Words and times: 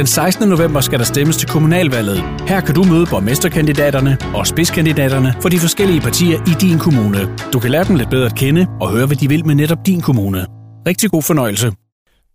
Den 0.00 0.06
16. 0.06 0.48
november 0.48 0.80
skal 0.80 0.98
der 0.98 1.04
stemmes 1.04 1.36
til 1.36 1.48
kommunalvalget. 1.48 2.18
Her 2.48 2.60
kan 2.60 2.74
du 2.74 2.84
møde 2.84 3.06
borgmesterkandidaterne 3.10 4.18
og 4.34 4.46
spidskandidaterne 4.46 5.34
for 5.42 5.48
de 5.48 5.58
forskellige 5.58 6.00
partier 6.00 6.38
i 6.40 6.54
din 6.60 6.78
kommune. 6.78 7.36
Du 7.52 7.58
kan 7.58 7.70
lære 7.70 7.84
dem 7.84 7.96
lidt 7.96 8.10
bedre 8.10 8.26
at 8.26 8.36
kende 8.36 8.66
og 8.80 8.90
høre, 8.90 9.06
hvad 9.06 9.16
de 9.16 9.28
vil 9.28 9.46
med 9.46 9.54
netop 9.54 9.86
din 9.86 10.00
kommune. 10.00 10.46
Rigtig 10.86 11.10
god 11.10 11.22
fornøjelse. 11.22 11.72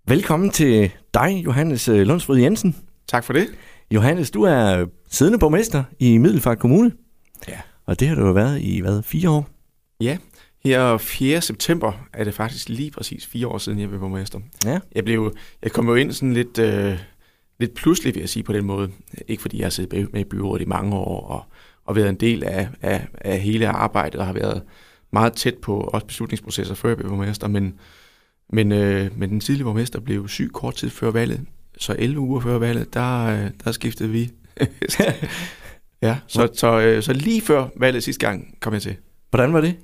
Velkommen 0.08 0.50
til 0.50 0.92
dig, 1.14 1.42
Johannes 1.46 1.88
øh, 1.88 2.08
Lundsfryd 2.08 2.38
Jensen. 2.38 2.76
Tak 3.08 3.24
for 3.24 3.34
det. 3.34 3.48
Johannes, 3.92 4.32
du 4.32 4.44
er 4.44 4.86
siddende 5.10 5.40
borgmester 5.40 5.84
i 6.00 6.18
Middelfart 6.18 6.60
Kommune. 6.60 6.92
Ja. 7.48 7.58
Og 7.86 8.00
det 8.00 8.08
har 8.08 8.16
du 8.16 8.26
jo 8.26 8.32
været 8.32 8.62
i, 8.62 8.80
hvad, 8.80 9.04
fire 9.04 9.30
år? 9.30 9.48
Ja, 10.02 10.18
her 10.64 10.98
4. 10.98 11.42
september 11.42 11.92
er 12.14 12.24
det 12.24 12.34
faktisk 12.34 12.70
lige 12.70 12.92
præcis 12.92 13.26
fire 13.26 13.48
år 13.48 13.58
siden, 13.58 13.80
jeg 13.80 13.88
blev 13.88 14.00
borgmester. 14.00 14.40
Ja. 14.66 14.80
Jeg, 14.96 15.04
blev, 15.04 15.34
jeg 15.64 15.72
kom 15.72 15.88
jo 15.88 15.96
ind 15.96 16.12
sådan 16.12 16.34
lidt, 16.34 16.60
øh, 16.60 16.98
lidt 17.60 17.74
pludselig, 17.74 18.16
vil 18.16 18.20
jeg 18.20 18.30
sige 18.30 18.44
på 18.44 18.54
den 18.54 18.66
måde. 18.66 18.92
Ikke 19.28 19.42
fordi 19.42 19.58
jeg 19.58 19.66
har 19.66 19.70
siddet 19.70 20.14
med 20.14 20.22
i 20.22 20.24
byrådet 20.24 20.62
i 20.62 20.66
mange 20.66 20.96
år 20.96 21.28
og, 21.28 21.44
og 21.86 21.96
været 21.96 22.10
en 22.10 22.16
del 22.16 22.44
af, 22.44 22.70
af, 22.82 23.08
af 23.22 23.40
hele 23.40 23.68
arbejdet 23.68 24.20
og 24.20 24.26
har 24.26 24.34
været 24.34 24.64
meget 25.12 25.34
tæt 25.34 25.56
på 25.56 25.80
også 25.80 26.06
beslutningsprocesser, 26.08 26.76
før 26.76 26.90
jeg 26.90 26.98
blev 26.98 27.10
borgmester. 27.10 27.48
Men, 27.48 27.74
men, 28.50 28.72
øh, 28.72 29.18
men 29.18 29.30
den 29.30 29.40
tidlige 29.40 29.64
borgmester 29.64 30.00
blev 30.00 30.28
syg 30.28 30.50
kort 30.54 30.76
tid 30.76 30.90
før 30.90 31.12
valget. 31.12 31.42
Så 31.78 31.96
11 32.00 32.20
uger 32.20 32.40
før 32.40 32.58
valget, 32.58 32.94
der, 32.94 33.26
øh, 33.26 33.52
der 33.64 33.72
skiftede 33.72 34.10
vi. 34.10 34.32
ja, 36.02 36.18
så, 36.28 36.50
så, 36.54 36.80
øh, 36.80 37.04
så 37.04 37.14
lige 37.14 37.42
før 37.42 37.68
valget 37.76 38.04
sidste 38.04 38.28
gang 38.28 38.58
kom 38.60 38.74
jeg 38.74 38.82
til. 38.82 38.96
Hvordan 39.30 39.54
var 39.54 39.62
det? 39.62 39.76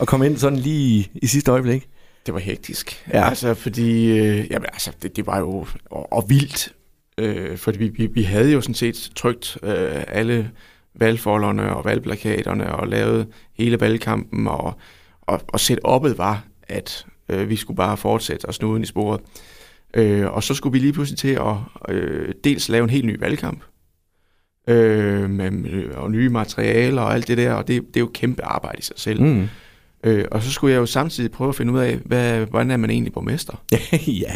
At 0.00 0.06
komme 0.06 0.26
ind 0.26 0.36
sådan 0.36 0.58
lige 0.58 0.98
i, 0.98 1.10
i 1.14 1.26
sidste 1.26 1.50
øjeblik? 1.50 1.88
Det 2.26 2.34
var 2.34 2.40
hektisk. 2.40 3.04
Ja. 3.12 3.28
Altså, 3.28 3.54
fordi 3.54 4.18
øh, 4.18 4.50
jamen, 4.50 4.66
altså, 4.72 4.92
det, 5.02 5.16
det 5.16 5.26
var 5.26 5.38
jo 5.38 5.66
og, 5.84 6.12
og 6.12 6.24
vildt. 6.28 6.72
Øh, 7.18 7.56
fordi 7.56 7.78
vi, 7.78 7.88
vi, 7.88 8.06
vi 8.06 8.22
havde 8.22 8.52
jo 8.52 8.60
sådan 8.60 8.74
set 8.74 9.10
trygt 9.16 9.58
øh, 9.62 10.04
alle 10.08 10.50
valgfolderne 10.94 11.76
og 11.76 11.84
valgplakaterne 11.84 12.72
og 12.72 12.88
lavet 12.88 13.26
hele 13.54 13.80
valgkampen, 13.80 14.46
og, 14.46 14.74
og, 15.22 15.40
og 15.48 15.60
setup'et 15.60 16.16
var, 16.16 16.44
at 16.62 17.06
øh, 17.28 17.48
vi 17.48 17.56
skulle 17.56 17.76
bare 17.76 17.96
fortsætte 17.96 18.44
og 18.44 18.54
snude 18.54 18.82
i 18.82 18.86
sporet. 18.86 19.20
Øh, 19.94 20.32
og 20.32 20.42
så 20.42 20.54
skulle 20.54 20.72
vi 20.72 20.78
lige 20.78 20.92
pludselig 20.92 21.18
til 21.18 21.28
at 21.40 21.94
øh, 21.94 22.34
dels 22.44 22.68
lave 22.68 22.84
en 22.84 22.90
helt 22.90 23.06
ny 23.06 23.18
valgkamp, 23.18 23.62
øh, 24.68 25.30
med, 25.30 25.90
og 25.94 26.10
nye 26.10 26.28
materialer 26.28 27.02
og 27.02 27.14
alt 27.14 27.28
det 27.28 27.38
der, 27.38 27.52
og 27.52 27.68
det, 27.68 27.82
det 27.86 27.96
er 27.96 28.00
jo 28.00 28.10
kæmpe 28.14 28.44
arbejde 28.44 28.78
i 28.78 28.82
sig 28.82 28.98
selv. 28.98 29.22
Mm. 29.22 29.48
Øh, 30.04 30.24
og 30.30 30.42
så 30.42 30.50
skulle 30.50 30.72
jeg 30.74 30.80
jo 30.80 30.86
samtidig 30.86 31.30
prøve 31.30 31.48
at 31.48 31.54
finde 31.54 31.72
ud 31.72 31.78
af, 31.78 31.96
hvad, 32.04 32.46
hvordan 32.46 32.70
er 32.70 32.76
man 32.76 32.90
egentlig 32.90 33.12
borgmester? 33.12 33.62
ja. 34.24 34.34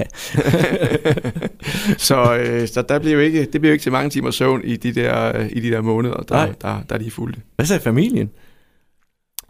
så, 2.09 2.37
øh, 2.37 2.69
så 2.69 2.83
der 2.89 2.99
blev 2.99 3.13
jo 3.13 3.19
ikke, 3.19 3.45
det 3.45 3.61
blev 3.61 3.71
jo 3.71 3.73
ikke 3.73 3.83
til 3.83 3.93
mange 3.93 4.11
timer 4.11 4.31
søvn 4.31 4.61
i 4.65 4.77
de 4.77 4.93
der, 4.95 5.39
i 5.53 5.61
de 5.61 5.71
der 5.71 5.81
måneder, 5.81 6.15
der, 6.17 6.35
Nej. 6.35 6.53
der, 6.63 6.83
der 6.89 6.99
de 6.99 7.11
fulgte. 7.11 7.41
Hvad 7.57 7.67
sagde 7.67 7.83
familien? 7.83 8.31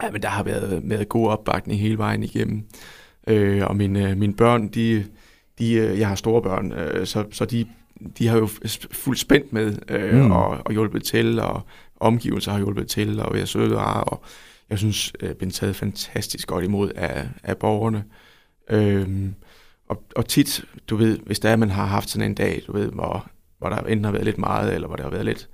Ja, 0.03 0.11
men 0.11 0.23
der 0.23 0.29
har 0.29 0.43
været 0.43 0.85
med 0.85 1.09
god 1.09 1.29
opbakning 1.29 1.81
hele 1.81 1.99
vejen 1.99 2.23
igennem. 2.23 2.63
Øh, 3.27 3.67
og 3.67 3.77
mine, 3.77 4.15
mine 4.15 4.35
børn, 4.35 4.69
de, 4.69 5.05
de, 5.59 5.73
øh, 5.75 5.99
jeg 5.99 6.09
har 6.09 6.15
store 6.15 6.43
børn, 6.43 6.73
øh, 6.73 7.07
så, 7.07 7.25
så 7.33 7.45
de, 7.45 7.67
de 8.19 8.29
har 8.29 8.39
jo 8.39 8.49
fuldt 8.91 9.19
spændt 9.19 9.53
med 9.53 9.77
øh, 9.89 10.15
Mm. 10.15 10.31
og, 10.31 10.59
og 10.65 10.73
hjulpet 10.73 11.05
til, 11.05 11.41
og 11.41 11.63
omgivelser 12.01 12.53
har 12.53 12.59
hjulpet 12.59 12.89
til, 12.89 13.21
og 13.21 13.35
været 13.35 13.49
søde 13.49 13.79
og 13.79 14.13
og 14.13 14.23
jeg 14.73 14.79
synes, 14.79 15.13
øh, 15.21 15.35
blevet 15.35 15.55
taget 15.55 15.77
fantastisk 15.77 16.49
godt 16.49 16.65
imod 16.65 16.91
af, 16.91 17.29
af 17.43 17.59
borgerne. 17.59 18.05
Øhm, 18.71 19.35
og, 19.89 20.05
og 20.17 20.27
tit, 20.27 20.65
du 20.89 20.97
ved, 20.97 21.19
hvis 21.19 21.41
der 21.41 21.51
er, 21.51 21.57
man 21.57 21.71
har 21.71 21.87
haft 21.87 22.11
sådan 22.11 22.31
en 22.31 22.35
dag, 22.35 22.63
du 22.67 22.73
ved, 22.73 22.91
hvor, 22.91 23.31
hvor 23.59 23.69
der 23.69 23.77
enten 23.77 24.05
har 24.05 24.13
været 24.13 24.25
lidt 24.25 24.39
meget, 24.39 24.75
eller 24.75 24.87
hvor 24.89 24.97
der 24.97 25.03
har 25.03 25.11
været 25.11 25.25
lidt 25.25 25.49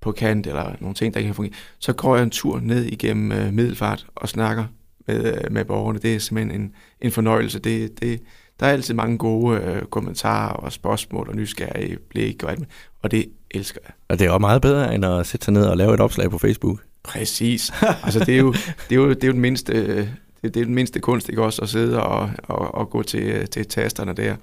på 0.00 0.12
kant, 0.12 0.46
eller 0.46 0.72
nogle 0.80 0.94
ting, 0.94 1.14
der 1.14 1.20
ikke 1.20 1.28
har 1.28 1.34
fungeret, 1.34 1.56
så 1.78 1.92
går 1.92 2.16
jeg 2.16 2.22
en 2.22 2.30
tur 2.30 2.60
ned 2.60 2.84
igennem 2.84 3.32
øh, 3.32 3.52
Middelfart 3.52 4.06
og 4.14 4.28
snakker 4.28 4.64
med, 5.06 5.44
øh, 5.44 5.52
med 5.52 5.64
borgerne. 5.64 5.98
Det 5.98 6.14
er 6.14 6.18
simpelthen 6.18 6.60
en, 6.60 6.74
en 7.00 7.12
fornøjelse. 7.12 7.58
Det, 7.58 8.00
det, 8.00 8.22
der 8.60 8.66
er 8.66 8.70
altid 8.70 8.94
mange 8.94 9.18
gode 9.18 9.60
øh, 9.60 9.82
kommentarer 9.82 10.52
og 10.52 10.72
spørgsmål 10.72 11.28
og 11.28 11.36
nysgerrige 11.36 11.98
blik 11.98 12.42
og 12.42 12.50
alt, 12.50 12.68
og 13.02 13.10
det 13.10 13.26
elsker 13.50 13.80
jeg. 13.84 13.92
Og 14.08 14.18
det 14.18 14.26
er 14.26 14.32
jo 14.32 14.38
meget 14.38 14.62
bedre, 14.62 14.94
end 14.94 15.04
at 15.04 15.26
sætte 15.26 15.44
sig 15.44 15.54
ned 15.54 15.64
og 15.64 15.76
lave 15.76 15.94
et 15.94 16.00
opslag 16.00 16.30
på 16.30 16.38
Facebook. 16.38 16.87
Præcis. 17.02 17.72
Altså, 18.04 18.18
det 18.24 18.34
er 18.34 18.38
jo, 18.38 18.52
det 18.52 18.92
er 18.92 18.96
jo, 18.96 19.08
det 19.08 19.24
er 19.24 19.28
jo 19.28 19.32
den 19.32 19.40
mindste... 19.40 19.72
øh, 19.72 20.08
Det, 20.42 20.54
det 20.54 20.60
er 20.60 20.64
den 20.64 20.74
mindste 20.74 21.00
kunst, 21.00 21.28
ikke 21.28 21.42
også, 21.42 21.62
at 21.62 21.68
sidde 21.68 22.02
og, 22.02 22.30
og, 22.42 22.74
og 22.74 22.90
gå 22.90 23.02
til, 23.02 23.48
til 23.48 23.66
tasterne 23.66 24.12
der. 24.12 24.36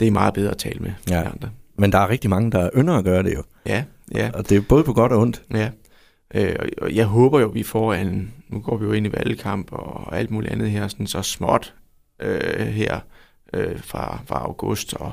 Det 0.00 0.08
er 0.08 0.12
meget 0.12 0.34
bedre 0.34 0.50
at 0.50 0.58
tale 0.58 0.78
med 0.80 0.92
Ja. 1.10 1.30
andre. 1.30 1.50
Men 1.78 1.92
der 1.92 1.98
er 1.98 2.08
rigtig 2.08 2.30
mange, 2.30 2.50
der 2.50 2.70
ynder 2.76 2.94
at 2.98 3.04
gøre 3.04 3.22
det 3.22 3.34
jo. 3.34 3.42
Ja, 3.66 3.84
ja, 4.14 4.30
Og 4.34 4.48
det 4.48 4.56
er 4.56 4.60
både 4.60 4.84
på 4.84 4.92
godt 4.92 5.12
og 5.12 5.20
ondt. 5.20 5.42
ja. 5.54 5.70
Øh, 6.34 6.56
og- 6.82 6.94
jeg 6.94 7.06
håber 7.06 7.40
jo, 7.40 7.46
vi 7.46 7.62
får 7.62 7.94
en... 7.94 8.32
Nu 8.48 8.60
går 8.60 8.76
vi 8.76 8.84
jo 8.86 8.92
ind 8.92 9.06
i 9.06 9.12
valgkamp 9.12 9.68
og 9.72 10.18
alt 10.18 10.30
muligt 10.30 10.52
andet 10.52 10.70
her, 10.70 10.88
sådan 10.88 11.06
så 11.06 11.22
småt 11.22 11.74
øh, 12.22 12.66
her 12.66 13.00
øh, 13.54 13.80
fra, 13.80 14.20
fra 14.26 14.38
august, 14.38 14.94
og 14.94 15.12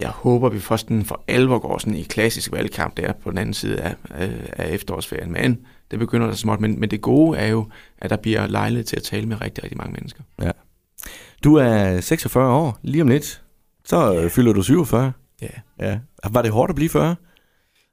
jeg 0.00 0.08
håber, 0.08 0.48
vi 0.48 0.60
først 0.60 0.86
sådan 0.86 1.04
for 1.04 1.24
alvor 1.28 1.58
går 1.58 1.78
sådan 1.78 1.94
i 1.94 2.02
klassisk 2.02 2.52
valgkamp 2.52 2.96
der 2.96 3.12
på 3.12 3.30
den 3.30 3.38
anden 3.38 3.54
side 3.54 3.80
af, 3.80 3.94
af, 4.10 4.30
af 4.52 4.70
efterårsferien. 4.70 5.32
Men 5.32 5.66
det 5.90 5.98
begynder 5.98 6.26
der 6.26 6.34
småt. 6.34 6.60
Men, 6.60 6.80
men 6.80 6.90
det 6.90 7.00
gode 7.00 7.38
er 7.38 7.46
jo, 7.46 7.68
at 7.98 8.10
der 8.10 8.16
bliver 8.16 8.46
lejlighed 8.46 8.84
til 8.84 8.96
at 8.96 9.02
tale 9.02 9.26
med 9.26 9.40
rigtig, 9.40 9.64
rigtig 9.64 9.78
mange 9.78 9.92
mennesker. 9.92 10.22
Du 11.44 11.54
er 11.54 12.00
46 12.00 12.52
år, 12.52 12.78
lige 12.82 13.02
om 13.02 13.08
lidt. 13.08 13.42
Så 13.84 14.14
øh, 14.14 14.30
fylder 14.30 14.52
du 14.52 14.62
47. 14.62 15.12
Ja. 15.42 15.48
Ja. 15.80 15.98
Var 16.30 16.42
det 16.42 16.50
hårdt 16.50 16.70
at 16.70 16.76
blive 16.76 16.88
40? 16.90 17.16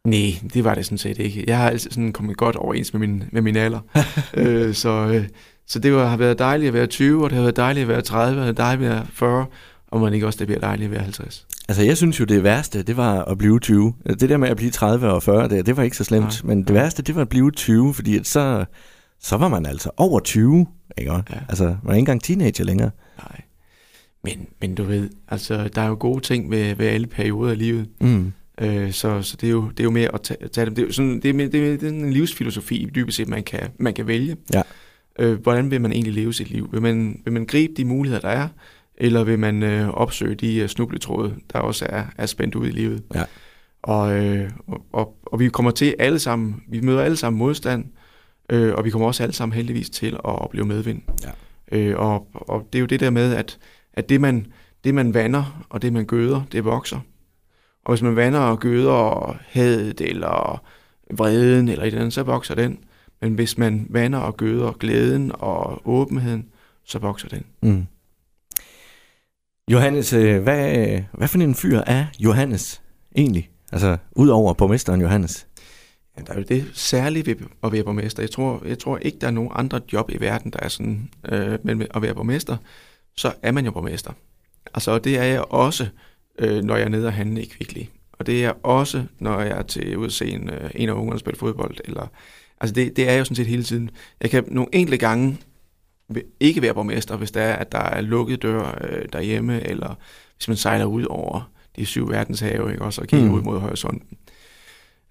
Nej, 0.05 0.49
det 0.53 0.63
var 0.63 0.75
det 0.75 0.85
sådan 0.85 0.97
set 0.97 1.17
ikke. 1.17 1.43
Jeg 1.47 1.57
har 1.57 1.69
altid 1.69 1.91
sådan 1.91 2.13
kommet 2.13 2.37
godt 2.37 2.55
overens 2.55 2.93
med 2.93 2.99
min, 2.99 3.23
med 3.31 3.41
min 3.41 3.55
alder. 3.55 3.79
øh, 4.33 4.73
så, 4.73 4.89
øh, 4.89 5.27
så 5.67 5.79
det 5.79 5.93
var, 5.93 6.07
har 6.07 6.17
været 6.17 6.39
dejligt 6.39 6.67
at 6.67 6.73
være 6.73 6.87
20, 6.87 7.23
og 7.23 7.29
det 7.29 7.35
har 7.35 7.43
været 7.43 7.57
dejligt 7.57 7.81
at 7.81 7.87
være 7.87 8.01
30, 8.01 8.25
og 8.25 8.31
det 8.31 8.39
har 8.39 8.43
været 8.45 8.57
dejligt 8.57 8.89
at 8.89 8.95
være 8.95 9.07
40, 9.13 9.45
og 9.91 10.01
man 10.01 10.13
ikke 10.13 10.25
også, 10.25 10.39
det 10.39 10.47
bliver 10.47 10.59
dejligt 10.59 10.85
at 10.85 10.91
være 10.91 11.01
50. 11.01 11.47
Altså, 11.69 11.83
jeg 11.83 11.97
synes 11.97 12.19
jo, 12.19 12.25
det 12.25 12.43
værste, 12.43 12.83
det 12.83 12.97
var 12.97 13.23
at 13.23 13.37
blive 13.37 13.59
20. 13.59 13.93
Det 14.07 14.29
der 14.29 14.37
med 14.37 14.49
at 14.49 14.57
blive 14.57 14.71
30 14.71 15.09
og 15.09 15.23
40, 15.23 15.49
det, 15.49 15.65
det 15.65 15.77
var 15.77 15.83
ikke 15.83 15.97
så 15.97 16.03
slemt. 16.03 16.43
Nej, 16.43 16.55
men 16.55 16.63
det 16.63 16.73
værste, 16.73 17.03
det 17.03 17.15
var 17.15 17.21
at 17.21 17.29
blive 17.29 17.51
20, 17.51 17.93
fordi 17.93 18.17
at 18.17 18.27
så, 18.27 18.65
så 19.19 19.37
var 19.37 19.47
man 19.47 19.65
altså 19.65 19.89
over 19.97 20.19
20. 20.19 20.67
Ikke? 20.97 21.11
Ja. 21.11 21.21
Altså, 21.49 21.63
man 21.63 21.77
er 21.85 21.91
ikke 21.91 21.99
engang 21.99 22.23
teenager 22.23 22.63
længere. 22.63 22.91
Nej. 23.17 23.41
Men, 24.23 24.47
men 24.61 24.75
du 24.75 24.83
ved, 24.83 25.09
altså, 25.27 25.69
der 25.75 25.81
er 25.81 25.87
jo 25.87 25.97
gode 25.99 26.21
ting 26.21 26.51
ved, 26.51 26.75
ved 26.75 26.87
alle 26.87 27.07
perioder 27.07 27.51
af 27.51 27.57
livet. 27.57 27.87
Mm. 28.01 28.33
Øh, 28.61 28.91
så, 28.91 29.21
så 29.21 29.37
det 29.41 29.47
er 29.47 29.51
jo 29.51 29.69
det 29.69 29.79
er 29.79 29.83
jo 29.83 29.91
mere 29.91 30.13
at 30.13 30.21
tage, 30.21 30.47
tage 30.47 30.65
dem. 30.65 30.75
Det 30.75 30.81
er, 30.81 30.85
jo 30.85 30.93
sådan, 30.93 31.19
det, 31.21 31.29
er, 31.29 31.33
det, 31.33 31.55
er, 31.55 31.77
det 31.77 31.83
er 31.83 31.89
en 31.89 32.13
livsfilosofi, 32.13 32.89
dybest 32.95 33.17
set, 33.17 33.27
man 33.27 33.43
kan, 33.43 33.69
man 33.79 33.93
kan 33.93 34.07
vælge. 34.07 34.37
Ja. 34.53 34.61
Øh, 35.19 35.41
hvordan 35.41 35.71
vil 35.71 35.81
man 35.81 35.91
egentlig 35.91 36.13
leve 36.13 36.33
sit 36.33 36.49
liv? 36.49 36.69
Vil 36.71 36.81
man, 36.81 37.21
vil 37.23 37.33
man 37.33 37.45
gribe 37.45 37.73
de 37.77 37.85
muligheder, 37.85 38.21
der 38.21 38.29
er, 38.29 38.47
eller 39.01 39.23
vil 39.23 39.39
man 39.39 39.63
øh, 39.63 39.89
opsøge 39.89 40.35
de 40.35 40.55
øh, 40.55 40.69
snubletråde, 40.69 41.35
der 41.53 41.59
også 41.59 41.85
er, 41.89 42.03
er 42.17 42.25
spændt 42.25 42.55
ud 42.55 42.67
i 42.67 42.71
livet? 42.71 43.03
Ja. 43.15 43.23
Og, 43.81 44.25
øh, 44.25 44.49
og, 44.91 45.17
og, 45.25 45.39
vi 45.39 45.49
kommer 45.49 45.71
til 45.71 45.95
alle 45.99 46.19
sammen, 46.19 46.63
vi 46.67 46.81
møder 46.81 47.01
alle 47.01 47.17
sammen 47.17 47.37
modstand, 47.37 47.85
øh, 48.49 48.73
og 48.73 48.85
vi 48.85 48.89
kommer 48.89 49.07
også 49.07 49.23
alle 49.23 49.33
sammen 49.33 49.55
heldigvis 49.55 49.89
til 49.89 50.13
at 50.13 50.19
opleve 50.23 50.65
medvind. 50.65 51.01
Ja. 51.23 51.31
Øh, 51.77 51.99
og, 51.99 52.27
og 52.33 52.67
det 52.73 52.79
er 52.79 52.81
jo 52.81 52.85
det 52.85 52.99
der 52.99 53.09
med, 53.09 53.33
at, 53.33 53.57
at 53.93 54.09
det, 54.09 54.21
man, 54.21 54.47
det 54.83 54.95
man 54.95 55.13
vander, 55.13 55.65
og 55.69 55.81
det 55.81 55.93
man 55.93 56.05
gøder, 56.05 56.41
det 56.51 56.65
vokser. 56.65 56.99
Og 57.85 57.93
hvis 57.93 58.01
man 58.01 58.15
vander 58.15 58.39
og 58.39 58.59
gøder 58.59 59.35
hadet, 59.47 60.01
eller 60.01 60.63
vreden, 61.13 61.69
eller 61.69 61.83
et 61.83 61.87
eller 61.87 61.99
andet, 61.99 62.13
så 62.13 62.23
vokser 62.23 62.55
den. 62.55 62.79
Men 63.21 63.33
hvis 63.33 63.57
man 63.57 63.87
vander 63.89 64.19
og 64.19 64.37
gøder 64.37 64.71
glæden 64.71 65.31
og 65.33 65.81
åbenheden, 65.87 66.45
så 66.83 66.99
vokser 66.99 67.27
den. 67.27 67.45
Mm. 67.61 67.85
Johannes, 69.71 70.13
øh, 70.13 70.43
hvad, 70.43 70.77
øh, 70.77 71.03
hvad 71.13 71.27
for 71.27 71.37
en 71.37 71.55
fyr 71.55 71.79
er 71.87 72.05
Johannes 72.19 72.81
egentlig? 73.15 73.49
Altså, 73.71 73.97
udover 74.15 74.53
borgmesteren 74.53 75.01
Johannes. 75.01 75.47
Ja, 76.17 76.21
der 76.27 76.33
er 76.33 76.37
jo 76.37 76.43
det 76.49 76.65
særlige 76.73 77.25
ved 77.25 77.35
at 77.63 77.71
være 77.71 77.83
borgmester. 77.83 78.23
Jeg 78.23 78.31
tror, 78.31 78.63
jeg 78.65 78.79
tror 78.79 78.97
ikke, 78.97 79.17
der 79.21 79.27
er 79.27 79.31
nogen 79.31 79.51
andre 79.53 79.81
job 79.93 80.11
i 80.11 80.19
verden, 80.19 80.51
der 80.51 80.59
er 80.61 80.67
sådan. 80.67 81.09
Øh, 81.29 81.59
men 81.63 81.77
med 81.77 81.87
at 81.95 82.01
være 82.01 82.15
borgmester, 82.15 82.57
så 83.17 83.33
er 83.41 83.51
man 83.51 83.65
jo 83.65 83.71
borgmester. 83.71 84.13
Altså, 84.73 84.91
og 84.91 85.03
det 85.03 85.17
er 85.17 85.23
jeg 85.23 85.41
også, 85.41 85.87
øh, 86.39 86.63
når 86.63 86.75
jeg 86.75 86.85
er 86.85 86.89
nede 86.89 87.07
og 87.07 87.13
handle 87.13 87.43
i 87.43 87.45
Kvickly. 87.45 87.83
Og 88.13 88.25
det 88.25 88.37
er 88.37 88.41
jeg 88.41 88.53
også, 88.63 89.03
når 89.19 89.41
jeg 89.41 89.57
er 89.57 89.61
til 89.61 89.97
ud 89.97 90.05
at 90.05 90.13
se 90.13 90.29
en, 90.29 90.49
øh, 90.49 90.71
en 90.75 90.89
af 90.89 90.93
ungerne 90.93 91.19
spille 91.19 91.39
fodbold. 91.39 91.77
Eller, 91.85 92.07
altså, 92.61 92.73
det, 92.73 92.95
det 92.95 93.07
er 93.07 93.11
jeg 93.11 93.19
jo 93.19 93.25
sådan 93.25 93.35
set 93.35 93.47
hele 93.47 93.63
tiden. 93.63 93.89
Jeg 94.21 94.29
kan 94.29 94.43
nogle 94.47 94.75
enkelte 94.75 94.97
gange 94.97 95.37
ikke 96.39 96.61
være 96.61 96.73
borgmester, 96.73 97.17
hvis 97.17 97.31
der 97.31 97.41
er, 97.41 97.55
at 97.55 97.71
der 97.71 97.79
er 97.79 98.01
lukket 98.01 98.41
dør 98.41 98.77
øh, 98.89 99.05
derhjemme, 99.13 99.61
eller 99.67 99.95
hvis 100.37 100.47
man 100.47 100.57
sejler 100.57 100.85
ud 100.85 101.03
over 101.05 101.51
de 101.75 101.85
syv 101.85 102.09
verdenshave, 102.09 102.71
ikke? 102.71 102.83
også 102.83 103.01
og 103.01 103.07
kigger 103.07 103.27
Mm. 103.27 103.33
ud 103.33 103.41
mod 103.41 103.59
horisonten. 103.59 104.17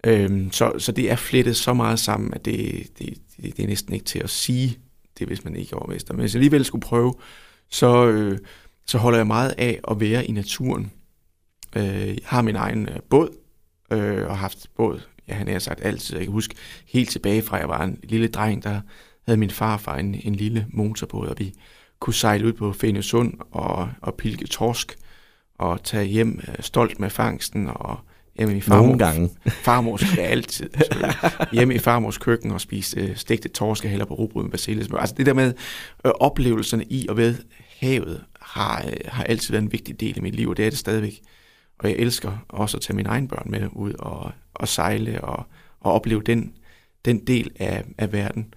Øhm, 0.05 0.53
så, 0.53 0.73
så 0.79 0.93
det 0.93 1.11
er 1.11 1.17
flettet 1.17 1.57
så 1.57 1.75
meget 1.75 1.99
sammen, 1.99 2.35
at 2.35 2.45
det, 2.45 2.87
det, 2.99 3.15
det, 3.37 3.57
det 3.57 3.63
er 3.63 3.67
næsten 3.67 3.93
ikke 3.95 4.05
til 4.05 4.19
at 4.19 4.31
sige 4.31 4.79
det, 5.19 5.27
hvis 5.27 5.45
man 5.45 5.57
ikke 5.57 5.71
er 5.73 5.77
overmester. 5.77 6.15
Men 6.15 6.21
hvis 6.21 6.35
jeg 6.35 6.39
alligevel 6.39 6.65
skulle 6.65 6.83
prøve, 6.83 7.15
så, 7.71 8.07
øh, 8.07 8.39
så 8.87 8.99
holder 8.99 9.19
jeg 9.19 9.27
meget 9.27 9.55
af 9.59 9.81
at 9.91 10.01
være 10.01 10.27
i 10.27 10.33
naturen. 10.33 10.91
Øh, 11.77 12.09
jeg 12.09 12.17
har 12.25 12.43
min 12.43 12.57
egen 12.57 12.89
øh, 12.89 12.97
båd, 13.11 13.29
øh, 13.93 14.23
og 14.23 14.29
har 14.29 14.35
haft 14.35 14.67
båd, 14.77 15.01
ja, 15.29 15.35
han 15.35 15.49
har 15.49 15.59
sagt 15.59 15.81
altid. 15.85 16.17
Jeg 16.17 16.25
kan 16.25 16.33
huske 16.33 16.55
helt 16.87 17.11
tilbage 17.11 17.43
fra, 17.43 17.57
jeg 17.57 17.69
var 17.69 17.85
en 17.85 17.99
lille 18.03 18.29
dreng, 18.29 18.63
der 18.63 18.81
havde 19.27 19.39
min 19.39 19.51
farfar 19.51 19.97
en, 19.97 20.15
en 20.25 20.35
lille 20.35 20.67
motorbåd, 20.71 21.29
og 21.29 21.35
vi 21.39 21.53
kunne 22.01 22.15
sejle 22.15 22.47
ud 22.47 22.53
på 22.53 22.73
Fenøsund 22.73 23.35
og, 23.51 23.89
og 24.01 24.15
pilke 24.15 24.47
torsk, 24.47 24.97
og 25.59 25.83
tage 25.85 26.05
hjem 26.05 26.41
øh, 26.49 26.55
stolt 26.61 27.01
med 27.01 27.11
fangsten, 27.11 27.69
og 27.75 27.99
hjemme 28.39 28.57
i 28.57 28.61
farmors, 28.61 28.83
Nogle 28.85 28.99
gange. 28.99 29.31
farmors 29.69 30.17
ja, 30.17 30.23
altid. 30.23 30.71
hjemme 31.53 31.75
i 31.75 31.79
farmors 31.79 32.19
køkken 32.19 32.51
og 32.51 32.61
spise 32.61 33.01
øh, 33.01 33.17
stegte 33.17 33.49
torskehaller 33.49 34.05
på 34.05 34.15
rugbrød 34.15 34.43
med 34.43 34.51
basilismør. 34.51 34.99
Altså 34.99 35.15
det 35.19 35.27
der 35.27 35.35
med 35.35 35.55
øh, 36.07 36.13
oplevelserne 36.21 36.85
i 36.85 37.07
og 37.09 37.17
ved 37.17 37.35
havet 37.81 38.25
har, 38.41 38.85
øh, 38.87 38.93
har 39.09 39.25
altid 39.25 39.53
været 39.53 39.63
en 39.63 39.73
vigtig 39.73 40.01
del 40.01 40.17
i 40.17 40.21
mit 40.21 40.35
liv, 40.35 40.49
og 40.49 40.57
det 40.57 40.67
er 40.67 40.71
det 40.71 40.79
stadigvæk. 40.79 41.21
Og 41.79 41.89
jeg 41.89 41.97
elsker 41.99 42.45
også 42.49 42.77
at 42.77 42.81
tage 42.81 42.97
mine 42.97 43.09
egne 43.09 43.29
børn 43.29 43.51
med 43.51 43.69
ud 43.73 43.93
og, 43.99 44.33
og 44.55 44.69
sejle 44.69 45.21
og, 45.21 45.47
og 45.81 45.93
opleve 45.93 46.23
den, 46.23 46.53
den 47.05 47.27
del 47.27 47.51
af, 47.59 47.85
af 47.99 48.13
verden. 48.13 48.55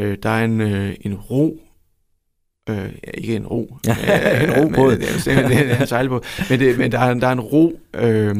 Øh, 0.00 0.18
der 0.22 0.30
er 0.30 0.44
en, 0.44 0.60
øh, 0.60 0.96
en 1.00 1.14
ro, 1.14 1.60
øh, 2.70 2.92
ikke 3.14 3.36
en 3.36 3.46
ro, 3.46 3.76
Ja, 3.86 4.44
en 4.44 4.64
robåd. 4.64 4.90
men, 4.90 5.00
det 5.00 5.26
er, 5.26 5.48
det 5.48 5.70
er 5.70 5.80
en 5.80 5.86
sejlbåd, 5.86 6.20
men, 6.50 6.60
det, 6.60 6.78
men 6.78 6.92
der, 6.92 6.98
er, 6.98 7.14
der 7.14 7.26
er 7.26 7.32
en 7.32 7.40
ro, 7.40 7.80
øh, 7.94 8.36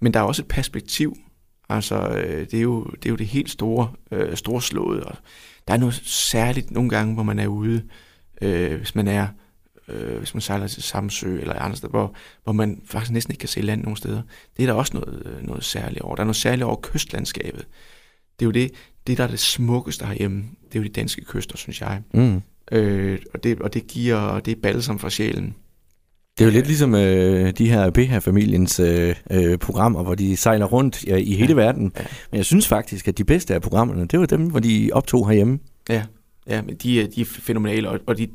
men 0.00 0.14
der 0.14 0.20
er 0.20 0.24
også 0.24 0.42
et 0.42 0.48
perspektiv. 0.48 1.16
Altså, 1.68 2.08
øh, 2.08 2.40
det, 2.40 2.54
er 2.54 2.62
jo, 2.62 2.84
det 2.84 3.06
er 3.06 3.10
jo 3.10 3.16
det 3.16 3.26
helt 3.26 3.50
store, 3.50 3.90
øh, 4.12 4.36
storslåede, 4.36 5.04
og 5.04 5.16
der 5.68 5.74
er 5.74 5.78
noget 5.78 5.94
særligt 6.04 6.70
nogle 6.70 6.90
gange, 6.90 7.14
hvor 7.14 7.22
man 7.22 7.38
er 7.38 7.46
ude, 7.46 7.82
øh, 8.42 8.76
hvis 8.76 8.94
man 8.94 9.08
er 9.08 9.26
øh, 9.88 10.18
hvis 10.18 10.34
man 10.34 10.40
sejler 10.40 10.66
til 10.66 10.82
Samsø 10.82 11.40
eller 11.40 11.54
andre 11.54 11.76
steder, 11.76 11.90
hvor, 11.90 12.14
hvor 12.44 12.52
man 12.52 12.82
faktisk 12.84 13.12
næsten 13.12 13.32
ikke 13.32 13.40
kan 13.40 13.48
se 13.48 13.60
land 13.60 13.82
nogen 13.82 13.96
steder. 13.96 14.22
Det 14.56 14.62
er 14.62 14.66
der 14.66 14.74
også 14.74 14.92
noget, 14.94 15.22
øh, 15.26 15.46
noget 15.46 15.64
særligt 15.64 16.00
over. 16.00 16.14
Der 16.14 16.22
er 16.22 16.26
noget 16.26 16.36
særligt 16.36 16.62
over 16.62 16.76
kystlandskabet. 16.82 17.66
Det 18.38 18.44
er 18.44 18.46
jo 18.46 18.50
det, 18.50 18.70
det 19.06 19.18
der 19.18 19.24
er 19.24 19.28
det 19.28 19.38
smukkeste 19.38 20.06
herhjemme. 20.06 20.44
Det 20.68 20.78
er 20.78 20.82
jo 20.82 20.84
de 20.84 20.88
danske 20.88 21.24
kyster, 21.24 21.56
synes 21.56 21.80
jeg. 21.80 22.00
Mm. 22.14 22.42
Øh, 22.72 23.18
og, 23.34 23.44
det, 23.44 23.60
og 23.60 23.74
det 23.74 23.86
giver, 23.86 24.40
det 24.40 24.56
er 24.56 24.60
balsam 24.62 24.98
for 24.98 25.08
sjælen. 25.08 25.54
Det 26.38 26.44
er 26.44 26.48
jo 26.48 26.52
lidt 26.52 26.66
ligesom 26.66 26.94
øh, 26.94 27.50
de 27.58 27.68
her 27.70 27.90
BH-familiens 27.90 28.80
øh, 28.80 29.14
øh, 29.30 29.58
programmer, 29.58 30.02
hvor 30.02 30.14
de 30.14 30.36
sejler 30.36 30.66
rundt 30.66 31.04
ja, 31.06 31.16
i 31.16 31.32
hele 31.32 31.48
ja. 31.48 31.54
verden. 31.54 31.92
Ja. 31.96 32.02
Men 32.30 32.36
jeg 32.36 32.44
synes 32.44 32.68
faktisk, 32.68 33.08
at 33.08 33.18
de 33.18 33.24
bedste 33.24 33.54
af 33.54 33.62
programmerne, 33.62 34.06
det 34.06 34.20
var 34.20 34.26
dem, 34.26 34.50
hvor 34.50 34.60
de 34.60 34.90
optog 34.92 35.28
herhjemme. 35.28 35.58
Ja, 35.88 36.04
ja 36.48 36.62
men 36.62 36.76
de, 36.76 37.00
er- 37.02 37.06
de 37.06 37.20
er 37.20 37.24
fænomenale, 37.24 37.88
og, 37.88 38.00
og 38.06 38.18
de, 38.18 38.28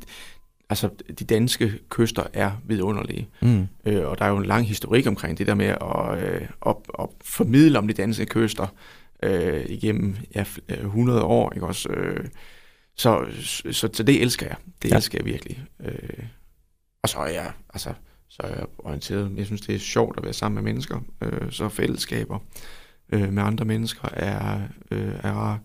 altså, 0.70 0.88
de 1.18 1.24
danske 1.24 1.72
kyster 1.88 2.22
er 2.32 2.50
vidunderlige. 2.66 3.28
Mm. 3.42 3.66
Øh, 3.86 4.06
og 4.08 4.18
der 4.18 4.24
er 4.24 4.28
jo 4.28 4.36
en 4.36 4.46
lang 4.46 4.66
historik 4.68 5.06
omkring 5.06 5.38
det 5.38 5.46
der 5.46 5.54
med 5.54 5.66
at, 5.66 6.24
øh, 6.24 6.40
at, 6.66 6.76
at 6.98 7.06
formidle 7.24 7.78
om 7.78 7.86
de 7.88 7.94
danske 7.94 8.26
kyster 8.26 8.66
øh, 9.22 9.64
igennem 9.68 10.16
ja, 10.34 10.42
f- 10.42 10.58
øh, 10.68 10.78
100 10.84 11.22
år. 11.22 11.52
Ikke 11.52 11.66
også? 11.66 11.88
Øh, 11.88 12.28
så, 12.96 13.26
så, 13.72 13.88
så 13.92 14.02
det 14.02 14.22
elsker 14.22 14.46
jeg. 14.46 14.56
Det 14.82 14.90
Ja. 14.90 14.96
elsker 14.96 15.18
jeg 15.18 15.24
virkelig. 15.26 15.64
Øh, 15.84 16.24
og 17.02 17.08
så 17.08 17.18
er 17.18 17.28
jeg, 17.28 17.52
altså, 17.74 17.92
så 18.28 18.42
er 18.42 18.48
jeg 18.48 18.66
orienteret. 18.78 19.32
Jeg 19.36 19.46
synes, 19.46 19.60
det 19.60 19.74
er 19.74 19.78
sjovt 19.78 20.18
at 20.18 20.24
være 20.24 20.32
sammen 20.32 20.54
med 20.64 20.72
mennesker. 20.72 21.00
Øh, 21.22 21.52
så 21.52 21.68
fællesskaber 21.68 22.38
øh, 23.12 23.32
med 23.32 23.42
andre 23.42 23.64
mennesker 23.64 24.08
er, 24.08 24.60
øh, 24.90 25.14
er. 25.22 25.58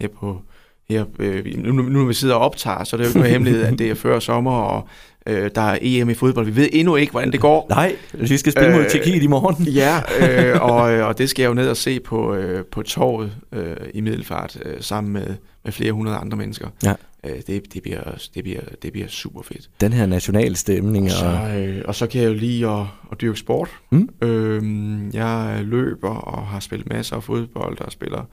Her 0.00 0.08
på 0.08 0.42
her, 0.90 1.04
øh, 1.18 1.44
nu, 1.56 1.72
nu, 1.72 1.82
når 1.82 2.04
vi 2.04 2.14
sidder 2.14 2.34
og 2.34 2.40
optager, 2.40 2.84
så 2.84 2.96
er 2.96 2.98
det 2.98 3.04
jo 3.04 3.08
ikke 3.08 3.18
noget 3.18 3.32
hemmelighed, 3.32 3.62
at 3.62 3.78
det 3.78 3.90
er 3.90 3.94
før 3.94 4.18
sommer, 4.18 4.52
og 4.52 4.88
øh, 5.26 5.50
der 5.54 5.60
er 5.60 5.78
EM 5.80 6.10
i 6.10 6.14
fodbold. 6.14 6.46
Vi 6.46 6.56
ved 6.56 6.68
endnu 6.72 6.96
ikke, 6.96 7.10
hvordan 7.10 7.32
det 7.32 7.40
går. 7.40 7.66
Nej, 7.70 7.96
vi 8.12 8.36
skal 8.36 8.52
spille 8.52 8.72
mod 8.72 8.80
Øh, 8.80 8.90
Tjekkiet 8.90 9.22
i 9.22 9.26
morgen. 9.26 9.64
Ja, 9.82 10.00
øh, 10.52 10.62
og, 10.70 10.80
og 10.80 11.18
det 11.18 11.30
skal 11.30 11.42
jeg 11.42 11.48
jo 11.48 11.54
ned 11.54 11.68
og 11.68 11.76
se 11.76 12.00
på, 12.00 12.34
øh, 12.34 12.64
på 12.64 12.82
torvet 12.82 13.32
øh, 13.52 13.76
i 13.94 14.00
Middelfart, 14.00 14.58
øh, 14.64 14.76
sammen 14.80 15.12
med, 15.12 15.34
med 15.64 15.72
flere 15.72 15.92
hundrede 15.92 16.16
andre 16.16 16.36
mennesker. 16.36 16.68
Ja. 16.84 16.94
Øh, 17.26 17.36
det, 17.46 17.74
det, 17.74 17.82
bliver, 17.82 18.02
det, 18.34 18.44
bliver, 18.44 18.60
det 18.82 18.92
bliver 18.92 19.08
super 19.08 19.42
fedt. 19.42 19.68
Den 19.80 19.92
her 19.92 20.06
nationale 20.06 20.56
stemning. 20.56 21.04
Og 21.04 21.10
så, 21.10 21.26
Og, 21.26 21.60
øh, 21.60 21.82
og 21.84 21.94
så 21.94 22.06
kan 22.06 22.22
jeg 22.22 22.28
jo 22.28 22.34
lide 22.34 22.68
at, 22.68 22.86
at 23.12 23.20
dyrke 23.20 23.38
sport. 23.38 23.68
Mm. 23.90 24.08
Øhm, 24.22 25.10
jeg 25.10 25.60
løber 25.62 26.14
og 26.14 26.46
har 26.46 26.60
spillet 26.60 26.88
masser 26.88 27.16
af 27.16 27.22
fodbold 27.22 27.80
og 27.80 27.92
spiller 27.92 28.24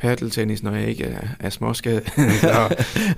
paddeltennis, 0.00 0.62
når 0.62 0.74
jeg 0.74 0.88
ikke 0.88 1.04
er, 1.04 1.28
er 1.40 1.50
småskadet. 1.50 2.12
og, 2.58 2.70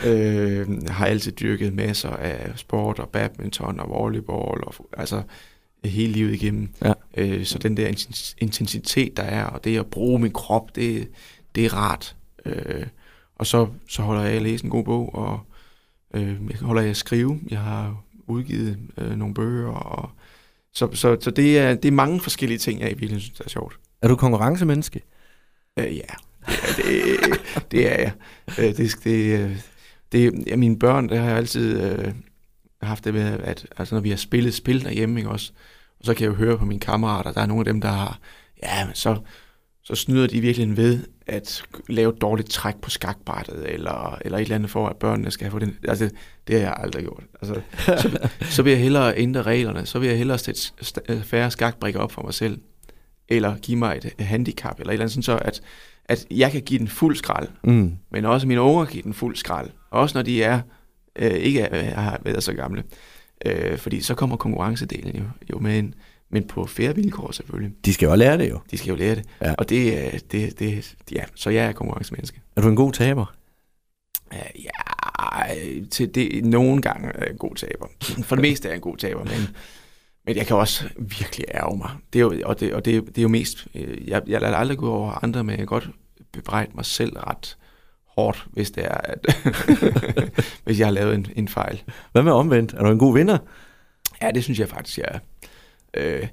øh, 0.09 0.89
har 0.89 1.07
altid 1.07 1.33
dyrket 1.33 1.75
masser 1.75 2.11
af 2.11 2.53
sport 2.57 2.99
og 2.99 3.09
badminton 3.09 3.81
og 3.81 3.91
volleyball, 3.91 4.65
og, 4.65 4.75
altså 4.97 5.23
hele 5.85 6.13
livet 6.13 6.35
igennem. 6.35 6.69
Ja. 6.85 6.93
Øh, 7.17 7.45
så 7.45 7.59
den 7.59 7.77
der 7.77 7.89
intens- 7.89 8.35
intensitet, 8.39 9.17
der 9.17 9.23
er, 9.23 9.45
og 9.45 9.65
det 9.65 9.79
at 9.79 9.87
bruge 9.87 10.19
min 10.19 10.33
krop, 10.33 10.77
det, 10.77 11.09
det 11.55 11.65
er 11.65 11.75
rart. 11.75 12.17
Øh, 12.47 12.87
og 13.37 13.47
så, 13.47 13.67
så 13.89 14.03
holder 14.03 14.23
jeg 14.23 14.33
af 14.33 14.37
at 14.37 14.43
læse 14.43 14.65
en 14.65 14.71
god 14.71 14.85
bog, 14.85 15.15
og 15.15 15.41
øh, 16.15 16.37
jeg 16.51 16.59
holder 16.61 16.83
af 16.83 16.89
at 16.89 16.97
skrive. 16.97 17.41
Jeg 17.51 17.59
har 17.61 18.05
udgivet 18.27 18.79
øh, 18.99 19.17
nogle 19.17 19.35
bøger, 19.35 19.69
og 19.69 20.11
så, 20.75 20.89
så, 20.93 21.17
så 21.21 21.31
det, 21.31 21.59
er, 21.59 21.75
det 21.75 21.89
er 21.89 21.93
mange 21.93 22.21
forskellige 22.21 22.59
ting, 22.59 22.81
jeg 22.81 22.89
i 22.89 22.91
virkeligheden 22.91 23.21
synes, 23.21 23.41
er 23.41 23.49
sjovt. 23.49 23.79
er 24.03 24.09
du 24.09 24.17
konkurrencemenneske? 24.17 25.01
Øh, 25.79 25.97
ja, 25.97 26.15
det, 26.47 26.85
det, 27.25 27.65
det 27.71 27.93
er 27.93 27.99
jeg. 27.99 28.13
Øh, 28.59 28.77
det, 28.77 28.95
det, 29.05 29.41
øh, 29.41 29.57
det, 30.13 30.45
ja, 30.47 30.57
mine 30.57 30.79
børn, 30.79 31.09
der 31.09 31.21
har 31.21 31.29
jeg 31.29 31.37
altid 31.37 31.81
øh, 31.83 32.13
haft 32.83 33.05
det 33.05 33.15
med, 33.15 33.39
at 33.45 33.67
altså, 33.77 33.95
når 33.95 34.03
vi 34.03 34.11
har 34.11 34.17
spillet 34.17 34.55
spil 34.55 34.85
derhjemme, 34.85 35.21
ikke 35.21 35.31
også, 35.31 35.53
og 36.01 36.07
så 36.07 36.15
kan 36.15 36.25
jeg 36.25 36.31
jo 36.31 36.37
høre 36.37 36.59
på 36.59 36.65
mine 36.65 36.81
kammerater, 36.81 37.33
der 37.33 37.41
er 37.41 37.47
nogle 37.47 37.61
af 37.61 37.65
dem, 37.65 37.81
der 37.81 37.89
har, 37.89 38.19
ja, 38.63 38.85
men 38.85 38.95
så, 38.95 39.17
så 39.85 39.95
snyder 39.95 40.27
de 40.27 40.41
virkelig 40.41 40.77
ved 40.77 41.01
at 41.27 41.63
lave 41.89 42.13
et 42.13 42.21
dårligt 42.21 42.51
træk 42.51 42.77
på 42.77 42.91
skakbrættet, 42.91 43.73
eller, 43.73 44.19
eller 44.21 44.39
et 44.39 44.43
eller 44.43 44.55
andet 44.55 44.71
for, 44.71 44.89
at 44.89 44.97
børnene 44.97 45.31
skal 45.31 45.51
have 45.51 45.61
den. 45.61 45.79
Altså, 45.89 46.11
det 46.47 46.55
har 46.55 46.63
jeg 46.63 46.75
aldrig 46.77 47.03
gjort. 47.03 47.23
Altså, 47.43 47.61
så, 47.87 48.29
så 48.41 48.63
vil 48.63 48.71
jeg 48.71 48.81
hellere 48.81 49.19
ændre 49.19 49.43
reglerne, 49.43 49.87
så 49.87 49.99
vil 49.99 50.09
jeg 50.09 50.19
hellere 50.19 50.39
sætte 50.39 50.61
st- 50.61 51.21
færre 51.23 51.51
skakbrikker 51.51 52.01
op 52.01 52.13
for 52.13 52.23
mig 52.23 52.35
selv, 52.35 52.59
eller 53.29 53.57
give 53.57 53.79
mig 53.79 53.97
et 53.97 54.25
handicap, 54.25 54.81
eller 54.81 54.91
et 54.91 54.95
eller 54.95 55.05
andet, 55.05 55.13
sådan 55.13 55.23
så 55.23 55.37
at, 55.37 55.61
at 56.05 56.27
jeg 56.31 56.53
kan 56.53 56.63
give 56.63 56.79
den 56.79 56.89
fuld 56.89 57.17
skrald, 57.17 57.49
Mm. 57.65 57.93
men 58.11 58.25
også 58.25 58.47
mine 58.47 58.61
unger 58.61 58.85
giver 58.85 59.03
den 59.03 59.15
fuld 59.15 59.37
skrald. 59.37 59.71
Også 59.91 60.19
når 60.19 60.23
de 60.23 60.43
er 60.43 60.61
øh, 61.17 61.31
ikke 61.31 61.61
er, 61.61 62.01
har 62.01 62.21
været 62.25 62.43
så 62.43 62.53
gamle. 62.53 62.83
Øh, 63.47 63.79
fordi 63.79 64.01
så 64.01 64.15
kommer 64.15 64.37
konkurrencedelen 64.37 65.17
jo, 65.17 65.23
jo 65.53 65.59
med 65.59 65.79
ind, 65.79 65.93
men 66.31 66.47
på 66.47 66.67
færre 66.67 66.95
vilkår 66.95 67.31
selvfølgelig. 67.33 67.73
De 67.85 67.95
skal 67.95 68.07
jo 68.07 68.15
lære 68.15 68.39
det 68.39 68.51
jo. 68.51 68.61
De 68.71 68.79
skal 68.79 68.89
jo 68.91 68.95
lære 68.97 69.15
det. 69.15 69.25
Ja. 69.41 69.55
Og 69.59 69.69
det, 69.69 70.05
øh, 70.07 70.19
det, 70.33 70.59
det, 70.59 70.95
ja, 71.13 71.25
så 71.35 71.51
jeg 71.51 71.65
er 71.67 71.73
konkurrencemenneske. 71.73 72.41
Er 72.57 72.61
du 72.61 72.69
en 72.69 72.77
god 72.77 72.93
taber? 72.93 73.35
Øh, 74.33 74.39
Ja, 74.65 74.71
til 75.91 76.15
det, 76.15 76.45
nogle 76.45 76.83
gange 76.83 77.09
er 77.09 77.19
jeg 77.25 77.31
en 77.31 77.39
god 77.39 77.55
taber. 77.55 77.87
For 78.23 78.37
det 78.37 78.43
meste 78.43 78.69
er 78.69 78.73
jeg 78.73 78.77
en 78.77 78.81
god 78.83 78.97
taber, 78.97 79.25
men, 79.25 79.49
men 80.27 80.37
jeg 80.37 80.47
kan 80.47 80.57
også 80.57 80.85
virkelig 80.99 81.47
ærge 81.55 81.79
mig. 81.79 81.91
Det 82.13 82.19
er 82.19 82.23
jo, 82.23 82.35
og 82.45 82.61
det, 82.61 82.75
og 82.75 82.85
det, 82.85 83.07
det 83.07 83.19
er 83.19 83.23
jo 83.23 83.29
mest, 83.29 83.67
øh, 83.75 84.09
jeg, 84.09 84.23
jeg 84.27 84.41
lader 84.41 84.57
aldrig 84.57 84.79
gå 84.79 84.91
over 84.91 85.25
andre, 85.25 85.45
men 85.45 85.51
jeg 85.51 85.59
kan 85.59 85.67
godt 85.67 85.91
bebrejde 86.33 86.71
mig 86.75 86.85
selv 86.85 87.17
ret 87.17 87.57
hårdt, 88.17 88.47
hvis 88.51 88.71
det 88.71 88.85
er, 88.85 88.95
at 88.95 89.27
hvis 90.65 90.79
jeg 90.79 90.87
har 90.87 90.93
lavet 90.93 91.15
en, 91.15 91.27
en 91.37 91.49
fejl. 91.49 91.83
Hvad 92.13 92.23
med 92.23 92.33
omvendt? 92.33 92.73
Er 92.73 92.85
du 92.85 92.91
en 92.91 92.99
god 92.99 93.15
vinder? 93.15 93.39
Ja, 94.23 94.31
det 94.31 94.45
synes 94.45 94.59
jeg 94.59 94.69
faktisk, 94.69 94.99
jeg 94.99 95.07
er. 95.09 95.19
Øh, 95.95 96.29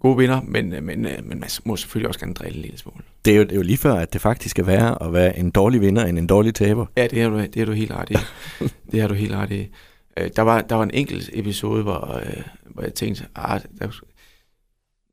gode 0.00 0.16
vinder, 0.16 0.40
men, 0.40 0.84
men, 0.84 1.06
øh, 1.06 1.24
men 1.24 1.40
man 1.40 1.48
må 1.64 1.76
selvfølgelig 1.76 2.08
også 2.08 2.20
gerne 2.20 2.34
drille 2.34 2.56
en 2.56 2.62
lille 2.62 2.78
smule. 2.78 3.02
Det 3.24 3.32
er, 3.32 3.36
jo, 3.36 3.42
det 3.42 3.52
er 3.52 3.56
jo 3.56 3.62
lige 3.62 3.78
før, 3.78 3.94
at 3.94 4.12
det 4.12 4.20
faktisk 4.20 4.58
er 4.58 4.62
værre 4.62 5.02
at 5.02 5.12
være 5.12 5.38
en 5.38 5.50
dårlig 5.50 5.80
vinder 5.80 6.04
end 6.04 6.18
en 6.18 6.26
dårlig 6.26 6.54
taber. 6.54 6.86
Ja, 6.96 7.06
det 7.06 7.22
har 7.22 7.28
du, 7.28 7.38
det 7.38 7.56
har 7.56 7.64
du 7.64 7.72
helt 7.72 7.92
ret 7.92 8.10
i. 8.10 8.16
det 8.92 9.00
har 9.00 9.08
du 9.08 9.14
helt 9.14 9.34
ret 9.34 9.52
i. 9.52 9.68
Øh, 10.16 10.30
der, 10.36 10.42
var, 10.42 10.60
der 10.60 10.74
var 10.74 10.82
en 10.82 10.94
enkelt 10.94 11.30
episode, 11.32 11.82
hvor, 11.82 12.14
øh, 12.14 12.42
hvor 12.64 12.82
jeg 12.82 12.94
tænkte, 12.94 13.26
ah, 13.34 13.60
der, 13.78 14.00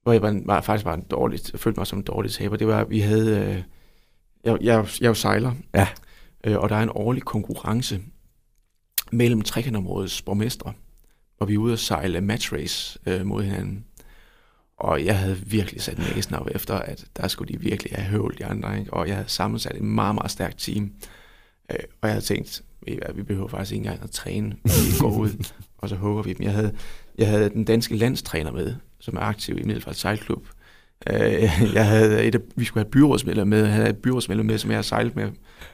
hvor 0.03 0.11
jeg 0.11 0.21
var, 0.21 0.41
var, 0.45 0.61
faktisk 0.61 0.85
var 0.85 0.93
en 0.93 1.03
dårlig, 1.11 1.39
følte 1.55 1.79
mig 1.79 1.87
som 1.87 1.99
en 1.99 2.05
dårlig 2.05 2.31
taber. 2.31 2.55
Det 2.55 2.67
var, 2.67 2.81
at 2.81 2.89
vi 2.89 2.99
havde... 2.99 3.39
Øh, 3.39 3.63
jeg, 4.43 4.57
jeg, 4.61 4.87
jeg 5.01 5.05
er 5.05 5.09
jo 5.09 5.13
sejler, 5.13 5.53
Ja. 5.73 5.87
øh, 6.43 6.57
og 6.57 6.69
der 6.69 6.75
er 6.75 6.83
en 6.83 6.91
årlig 6.95 7.23
konkurrence 7.23 8.01
mellem 9.11 9.41
trekantområdets 9.41 10.21
borgmestre, 10.21 10.73
hvor 11.37 11.45
vi 11.47 11.53
er 11.53 11.57
ude 11.57 11.73
og 11.73 11.79
sejle 11.79 12.21
match 12.21 12.53
race 12.53 12.99
øh, 13.05 13.25
mod 13.25 13.43
hinanden. 13.43 13.85
Og 14.77 15.05
jeg 15.05 15.19
havde 15.19 15.37
virkelig 15.37 15.81
sat 15.81 15.97
næsen 15.97 16.35
op 16.35 16.47
efter, 16.51 16.75
at 16.75 17.05
der 17.17 17.27
skulle 17.27 17.53
de 17.53 17.59
virkelig 17.59 17.93
have 17.95 18.07
høvlet 18.07 18.39
de 18.39 18.45
andre. 18.45 18.79
Ikke? 18.79 18.93
Og 18.93 19.07
jeg 19.07 19.15
havde 19.15 19.29
sammensat 19.29 19.75
et 19.75 19.81
meget, 19.81 20.15
meget 20.15 20.31
stærkt 20.31 20.59
team. 20.59 20.91
Øh, 21.71 21.77
og 22.01 22.07
jeg 22.07 22.13
havde 22.13 22.25
tænkt, 22.25 22.63
ved 22.85 22.93
I 22.93 22.97
hvad, 23.05 23.15
vi 23.15 23.23
behøver 23.23 23.47
faktisk 23.47 23.71
ikke 23.71 23.85
engang 23.85 24.03
at 24.03 24.11
træne, 24.11 24.55
vi 24.63 24.97
går 24.99 25.17
ud, 25.17 25.45
og 25.77 25.89
så 25.89 25.95
hugger 25.95 26.23
vi 26.23 26.33
dem. 26.33 26.45
Jeg 26.45 26.53
havde, 26.53 26.73
jeg 27.17 27.27
havde 27.27 27.49
den 27.49 27.65
danske 27.65 27.95
landstræner 27.95 28.51
med, 28.51 28.75
som 28.99 29.15
er 29.15 29.21
aktiv 29.21 29.57
i 29.57 29.63
Middelfart 29.63 29.95
Sejlklub. 29.95 30.47
Øh, 31.09 31.73
jeg 31.73 31.87
havde 31.87 32.23
et, 32.23 32.41
vi 32.55 32.65
skulle 32.65 32.83
have 32.83 32.91
byrådsmedlem 32.91 33.47
med, 33.47 33.63
jeg 33.63 33.73
havde 33.73 33.89
et 33.89 33.97
byrådsmedlem 33.97 34.45
med, 34.45 34.57
som 34.57 34.71
jeg 34.71 34.77
har 34.77 34.83
sejlet 34.83 35.15
med 35.15 35.31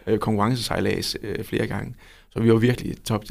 øh, 0.08 0.20
konkurrencesejlads 0.20 1.16
øh, 1.22 1.44
flere 1.44 1.68
gange. 1.68 1.96
Så 2.30 2.40
vi 2.40 2.52
var 2.52 2.58
virkelig 2.58 3.04
top. 3.04 3.24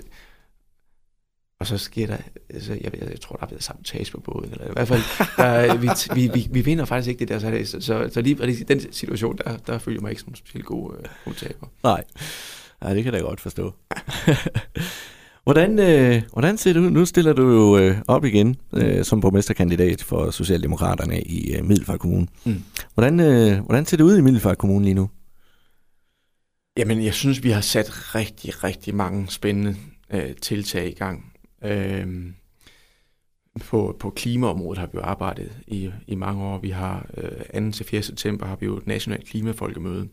Og 1.61 1.66
så 1.66 1.78
sker 1.78 2.06
der, 2.06 2.16
altså, 2.50 2.73
jeg, 2.73 3.00
jeg, 3.00 3.11
jeg 3.11 3.20
tror, 3.20 3.37
der 3.37 3.40
har 3.40 3.50
været 3.50 3.62
sabotage 3.62 4.12
på 4.12 4.20
båden, 4.20 4.52
eller 4.52 4.66
i 4.66 4.73
hvert 4.73 4.88
fald, 4.88 5.02
der, 5.37 5.76
vi, 5.76 5.88
vi, 6.14 6.30
vi, 6.35 6.49
vi 6.50 6.61
vinder 6.61 6.85
faktisk 6.85 7.08
ikke 7.08 7.18
det 7.18 7.28
der, 7.28 7.64
så, 7.64 7.80
så, 7.80 8.11
så, 8.12 8.20
lige 8.20 8.64
den 8.64 8.92
situation, 8.92 9.38
der, 9.38 9.56
der 9.56 9.78
føler 9.78 9.97
jeg 9.97 10.02
mig 10.02 10.11
ikke 10.11 10.23
som 10.23 10.35
specielt 10.35 10.66
god, 10.66 10.94
øh, 11.26 11.35
taber. 11.35 11.66
Nej. 11.82 12.04
Nej, 12.80 12.94
det 12.94 13.04
kan 13.04 13.14
jeg 13.14 13.23
godt 13.23 13.40
forstå. 13.40 13.75
hvordan, 15.44 15.78
øh, 15.78 16.23
hvordan 16.32 16.58
ser 16.58 16.73
det 16.73 16.80
ud? 16.80 16.90
Nu 16.90 17.04
stiller 17.04 17.32
du 17.32 17.42
jo 17.42 17.78
øh, 17.78 17.97
op 18.08 18.25
igen 18.25 18.56
øh, 18.73 19.04
som 19.04 19.20
borgmesterkandidat 19.20 20.02
for 20.02 20.30
Socialdemokraterne 20.30 21.23
i 21.23 21.54
øh, 21.54 21.64
Middelfart 21.64 22.00
Kommune. 22.00 22.26
Mm. 22.44 22.62
Hvordan, 22.94 23.20
øh, 23.20 23.64
hvordan 23.64 23.87
ser 23.87 23.97
det 23.97 24.04
ud 24.04 24.18
i 24.18 24.20
Middelfart 24.20 24.58
Kommune 24.58 24.85
lige 24.85 24.94
nu? 24.94 25.11
Jamen, 26.76 27.04
jeg 27.04 27.14
synes, 27.14 27.42
vi 27.42 27.50
har 27.50 27.61
sat 27.61 28.14
rigtig, 28.14 28.64
rigtig 28.64 28.94
mange 28.94 29.26
spændende 29.28 29.76
øh, 30.11 30.35
tiltag 30.42 30.88
i 30.88 30.94
gang. 30.94 31.32
Øh, 31.64 32.06
på, 33.61 33.97
på 34.00 34.11
klimaområdet 34.11 34.78
har 34.78 34.87
vi 34.87 34.92
jo 34.94 35.00
arbejdet 35.00 35.52
i, 35.66 35.90
i 36.06 36.14
mange 36.14 36.44
år. 36.44 36.58
Vi 36.58 36.70
har 36.70 37.06
øh, 37.54 37.62
2. 37.62 37.70
til 37.70 37.87
4. 37.87 38.02
september 38.02 38.47
har 38.47 38.56
vi 38.56 38.66
jo 38.66 38.76
et 38.76 38.87
nationalt 38.87 39.26
klimafolkemøde, 39.26 40.02
øh, 40.02 40.08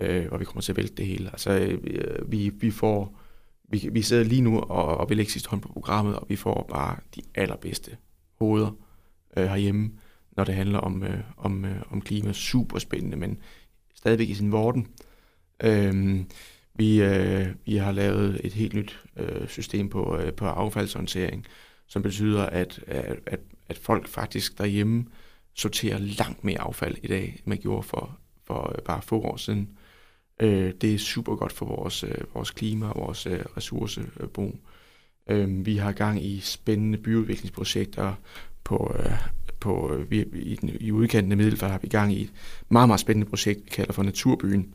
øh, 0.00 0.26
hvor 0.26 0.38
vi 0.38 0.44
kommer 0.44 0.62
til 0.62 0.72
at 0.72 0.76
vælte 0.76 0.94
det 0.94 1.06
hele. 1.06 1.30
Altså, 1.30 1.50
øh, 1.50 1.78
øh, 1.84 2.32
vi, 2.32 2.48
vi 2.48 2.70
får, 2.70 3.20
vi, 3.68 3.88
vi 3.92 4.02
sidder 4.02 4.24
lige 4.24 4.40
nu 4.40 4.60
og, 4.60 4.96
og 4.96 5.10
vil 5.10 5.18
ikke 5.18 5.32
sidste 5.32 5.50
hånd 5.50 5.60
på 5.60 5.72
programmet, 5.72 6.16
og 6.16 6.26
vi 6.28 6.36
får 6.36 6.66
bare 6.70 6.96
de 7.16 7.22
allerbedste 7.34 7.96
hoveder 8.38 8.70
øh, 9.36 9.46
herhjemme, 9.46 9.92
når 10.36 10.44
det 10.44 10.54
handler 10.54 10.78
om, 10.78 11.02
øh, 11.02 11.20
om, 11.36 11.64
øh, 11.64 11.82
om 11.90 12.00
klima. 12.00 12.32
Super 12.32 12.78
spændende, 12.78 13.16
men 13.16 13.38
stadigvæk 13.94 14.28
i 14.28 14.34
sin 14.34 14.52
vorden. 14.52 14.86
Øh, 15.62 16.20
vi, 16.74 17.02
øh, 17.02 17.46
vi 17.64 17.76
har 17.76 17.92
lavet 17.92 18.40
et 18.44 18.52
helt 18.52 18.74
nyt 18.74 19.00
øh, 19.16 19.48
system 19.48 19.88
på, 19.88 20.16
øh, 20.18 20.32
på 20.32 20.46
affaldshåndtering, 20.46 21.46
som 21.86 22.02
betyder, 22.02 22.42
at, 22.46 22.80
at, 22.86 23.40
at, 23.68 23.78
folk 23.78 24.08
faktisk 24.08 24.58
derhjemme 24.58 25.06
sorterer 25.54 25.98
langt 25.98 26.44
mere 26.44 26.60
affald 26.60 26.96
i 27.02 27.06
dag, 27.06 27.24
end 27.24 27.42
man 27.44 27.58
gjorde 27.58 27.82
for, 27.82 28.18
for 28.44 28.72
øh, 28.76 28.82
bare 28.84 29.02
få 29.02 29.20
år 29.20 29.36
siden. 29.36 29.78
Øh, 30.40 30.72
det 30.80 30.94
er 30.94 30.98
super 30.98 31.36
godt 31.36 31.52
for 31.52 31.66
vores, 31.66 32.04
øh, 32.04 32.34
vores 32.34 32.50
klima 32.50 32.88
og 32.88 33.06
vores 33.06 33.26
øh, 33.26 33.40
ressourcebrug. 33.56 34.56
Øh, 35.30 35.66
vi 35.66 35.76
har 35.76 35.92
gang 35.92 36.24
i 36.24 36.40
spændende 36.40 36.98
byudviklingsprojekter 36.98 38.14
på, 38.64 38.96
øh, 38.98 39.12
på 39.60 39.94
øh, 39.94 40.10
vi, 40.10 40.24
i, 40.32 40.56
den, 40.56 40.76
i 40.80 40.92
udkanten 40.92 41.32
af 41.32 41.36
Middelfart 41.36 41.70
har 41.70 41.78
vi 41.78 41.88
gang 41.88 42.12
i 42.12 42.22
et 42.22 42.32
meget, 42.68 42.88
meget 42.88 43.00
spændende 43.00 43.30
projekt, 43.30 43.64
vi 43.64 43.70
kalder 43.70 43.92
for 43.92 44.02
Naturbyen, 44.02 44.74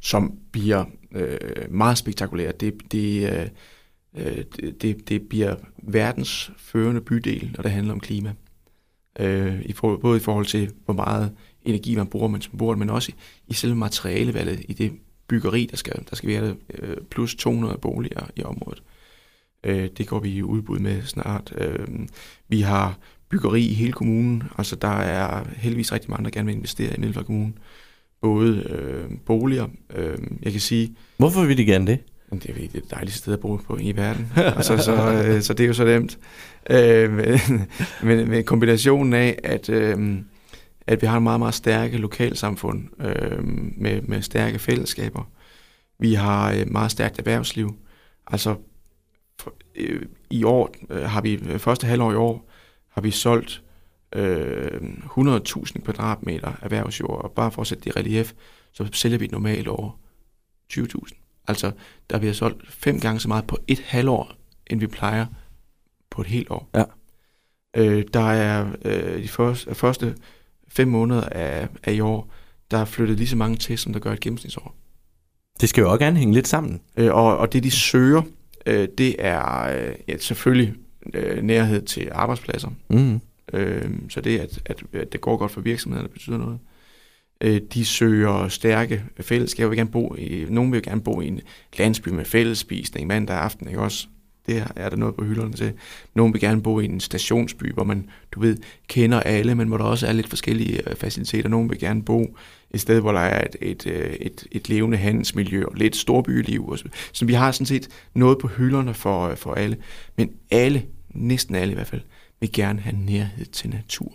som 0.00 0.38
bliver 0.52 0.84
øh, 1.12 1.38
meget 1.70 1.98
spektakulært. 1.98 2.60
Det, 2.60 2.92
det, 2.92 3.32
øh, 3.32 3.48
øh 4.14 4.44
det, 4.80 5.08
det 5.08 5.28
bliver 5.28 5.56
verdens 5.82 6.52
førende 6.56 7.00
bydel, 7.00 7.50
når 7.56 7.62
det 7.62 7.70
handler 7.70 7.92
om 7.92 8.00
klima. 8.00 8.34
Øh, 9.20 9.62
i 9.62 9.72
for, 9.72 9.96
både 9.96 10.16
i 10.16 10.20
forhold 10.20 10.46
til, 10.46 10.72
hvor 10.84 10.94
meget 10.94 11.32
energi 11.64 11.96
man 11.96 12.06
bruger, 12.06 12.28
mens 12.28 12.52
man 12.52 12.58
bor 12.58 12.74
men 12.74 12.90
også 12.90 13.12
i, 13.12 13.14
i 13.46 13.54
selve 13.54 13.74
materialevalget 13.74 14.64
i 14.68 14.72
det 14.72 14.92
byggeri, 15.28 15.68
der 15.70 15.76
skal, 15.76 15.94
der 16.10 16.16
skal 16.16 16.28
være 16.28 16.54
øh, 16.74 16.96
plus 17.10 17.34
200 17.34 17.78
boliger 17.78 18.30
i 18.36 18.42
området. 18.42 18.82
Øh, 19.64 19.88
det 19.98 20.06
går 20.06 20.18
vi 20.20 20.30
i 20.30 20.42
udbud 20.42 20.78
med 20.78 21.02
snart. 21.02 21.54
Øh, 21.58 21.86
vi 22.48 22.60
har 22.60 22.98
byggeri 23.28 23.66
i 23.66 23.74
hele 23.74 23.92
kommunen, 23.92 24.42
altså 24.58 24.76
der 24.76 24.88
er 24.88 25.44
heldigvis 25.56 25.92
rigtig 25.92 26.10
mange, 26.10 26.24
der 26.24 26.30
gerne 26.30 26.46
vil 26.46 26.54
investere 26.54 26.96
i 26.96 26.98
Middelfart 27.00 27.26
Kommune. 27.26 27.52
Både 28.20 28.66
øh, 28.70 29.18
boliger. 29.26 29.66
Øh, 29.94 30.18
jeg 30.42 30.52
kan 30.52 30.60
sige... 30.60 30.96
Hvorfor 31.16 31.44
vil 31.44 31.58
de 31.58 31.64
gerne 31.64 31.86
det? 31.86 31.98
Det 32.32 32.50
er 32.50 32.68
det 32.72 32.90
dejligste 32.90 33.18
sted 33.18 33.32
at 33.32 33.40
bo 33.40 33.56
på 33.56 33.78
i 33.80 33.96
verden. 33.96 34.32
altså, 34.56 34.78
så, 34.78 35.12
øh, 35.12 35.42
så 35.42 35.54
det 35.54 35.64
er 35.64 35.68
jo 35.68 35.74
så 35.74 35.84
nemt. 35.84 36.18
Øh, 36.70 37.12
men, 37.12 37.38
men, 38.02 38.28
men 38.28 38.44
kombinationen 38.44 39.12
af, 39.12 39.38
at, 39.44 39.68
øh, 39.68 40.18
at 40.86 41.02
vi 41.02 41.06
har 41.06 41.16
en 41.16 41.22
meget, 41.22 41.40
meget 41.40 41.54
stærke 41.54 41.96
lokalsamfund 41.96 42.88
øh, 43.00 43.44
med, 43.76 44.02
med 44.02 44.22
stærke 44.22 44.58
fællesskaber. 44.58 45.30
Vi 45.98 46.14
har 46.14 46.50
et 46.50 46.70
meget 46.70 46.90
stærkt 46.90 47.18
erhvervsliv. 47.18 47.76
Altså, 48.26 48.56
for, 49.40 49.54
øh, 49.76 50.02
i 50.30 50.44
år 50.44 50.74
øh, 50.90 51.02
har 51.02 51.20
vi, 51.20 51.58
første 51.58 51.86
halvår 51.86 52.12
i 52.12 52.16
år, 52.16 52.50
har 52.88 53.00
vi 53.00 53.10
solgt 53.10 53.62
øh, 54.14 54.80
100.000 55.18 55.84
kvadratmeter 55.84 56.52
erhvervsjord, 56.62 57.24
og 57.24 57.32
bare 57.32 57.50
for 57.50 57.62
at 57.62 57.66
sætte 57.66 57.84
det 57.84 57.96
i 57.96 57.98
relief, 57.98 58.32
så 58.72 58.88
sælger 58.92 59.18
vi 59.18 59.26
normalt 59.26 59.68
over 59.68 59.98
20.000. 60.72 61.44
Altså, 61.48 61.72
der 62.10 62.18
bliver 62.18 62.34
solgt 62.34 62.72
fem 62.72 63.00
gange 63.00 63.20
så 63.20 63.28
meget 63.28 63.46
på 63.46 63.58
et 63.66 63.80
halvår, 63.80 64.32
end 64.66 64.80
vi 64.80 64.86
plejer 64.86 65.26
på 66.10 66.20
et 66.20 66.26
helt 66.26 66.50
år. 66.50 66.70
Ja. 66.74 66.84
Øh, 67.76 68.04
der 68.14 68.30
er 68.30 68.72
øh, 68.84 69.22
de 69.22 69.28
første, 69.28 69.74
første 69.74 70.16
fem 70.76 70.88
måneder 70.88 71.22
af, 71.22 71.68
af 71.84 71.92
i 71.92 72.00
år, 72.00 72.30
der 72.70 72.78
er 72.78 72.84
flyttet 72.84 73.16
lige 73.16 73.28
så 73.28 73.36
mange 73.36 73.56
til, 73.56 73.78
som 73.78 73.92
der 73.92 74.00
gør 74.00 74.12
et 74.12 74.20
gennemsnitsår. 74.20 74.76
Det 75.60 75.68
skal 75.68 75.82
jo 75.82 75.90
også 75.90 76.04
gerne 76.04 76.18
hænge 76.18 76.34
lidt 76.34 76.48
sammen. 76.48 76.80
Øh, 76.96 77.14
og, 77.14 77.38
og 77.38 77.52
det, 77.52 77.64
de 77.64 77.70
søger, 77.70 78.22
øh, 78.66 78.88
det 78.98 79.16
er 79.18 79.62
øh, 79.62 79.94
ja, 80.08 80.16
selvfølgelig 80.18 80.74
øh, 81.14 81.42
nærhed 81.42 81.82
til 81.82 82.08
arbejdspladser. 82.12 82.68
Mm. 82.90 83.20
Øh, 83.52 83.90
så 84.08 84.20
det, 84.20 84.38
at, 84.38 84.62
at, 84.64 84.82
at 84.92 85.12
det 85.12 85.20
går 85.20 85.36
godt 85.36 85.52
for 85.52 85.60
virksomhederne, 85.60 86.08
betyder 86.08 86.38
noget. 86.38 86.58
Øh, 87.40 87.60
de 87.74 87.84
søger 87.84 88.48
stærke 88.48 89.04
fællesskaber. 89.20 89.68
Vil 89.68 89.78
gerne 89.78 89.90
bo 89.90 90.14
i, 90.14 90.46
nogen 90.48 90.72
vil 90.72 90.82
gerne 90.82 91.00
bo 91.00 91.20
i 91.20 91.26
en 91.28 91.40
landsby 91.78 92.08
med 92.08 92.24
fællesspisning 92.24 93.06
mandag 93.06 93.36
aften, 93.36 93.68
ikke 93.68 93.80
også? 93.80 94.06
Det 94.46 94.66
er 94.76 94.88
der 94.88 94.96
noget 94.96 95.14
på 95.14 95.24
hylderne 95.24 95.52
til. 95.52 95.72
Nogen 96.14 96.32
vil 96.32 96.40
gerne 96.40 96.62
bo 96.62 96.80
i 96.80 96.84
en 96.84 97.00
stationsby, 97.00 97.72
hvor 97.72 97.84
man, 97.84 98.08
du 98.32 98.40
ved, 98.40 98.56
kender 98.88 99.20
alle, 99.20 99.54
men 99.54 99.68
hvor 99.68 99.76
der 99.76 99.84
også 99.84 100.06
er 100.06 100.12
lidt 100.12 100.28
forskellige 100.28 100.90
øh, 100.90 100.96
faciliteter. 100.96 101.48
Nogen 101.48 101.70
vil 101.70 101.78
gerne 101.78 102.02
bo 102.02 102.36
et 102.70 102.80
sted, 102.80 103.00
hvor 103.00 103.12
der 103.12 103.20
er 103.20 103.46
et, 103.46 103.56
et, 103.60 103.86
øh, 103.86 104.12
et, 104.12 104.46
et 104.52 104.68
levende 104.68 104.96
handelsmiljø 104.96 105.64
og 105.64 105.74
lidt 105.74 105.96
storbyliv. 105.96 106.68
Og 106.68 106.78
Så, 106.78 106.84
så 107.12 107.24
vi 107.24 107.32
har 107.32 107.52
sådan 107.52 107.66
set 107.66 107.88
noget 108.14 108.38
på 108.38 108.48
hylderne 108.48 108.94
for, 108.94 109.28
øh, 109.28 109.36
for 109.36 109.54
alle. 109.54 109.76
Men 110.16 110.30
alle, 110.50 110.82
næsten 111.10 111.54
alle 111.54 111.72
i 111.72 111.74
hvert 111.74 111.86
fald, 111.86 112.02
vil 112.40 112.52
gerne 112.52 112.80
have 112.80 112.96
nærhed 112.96 113.46
til 113.46 113.70
natur. 113.70 114.12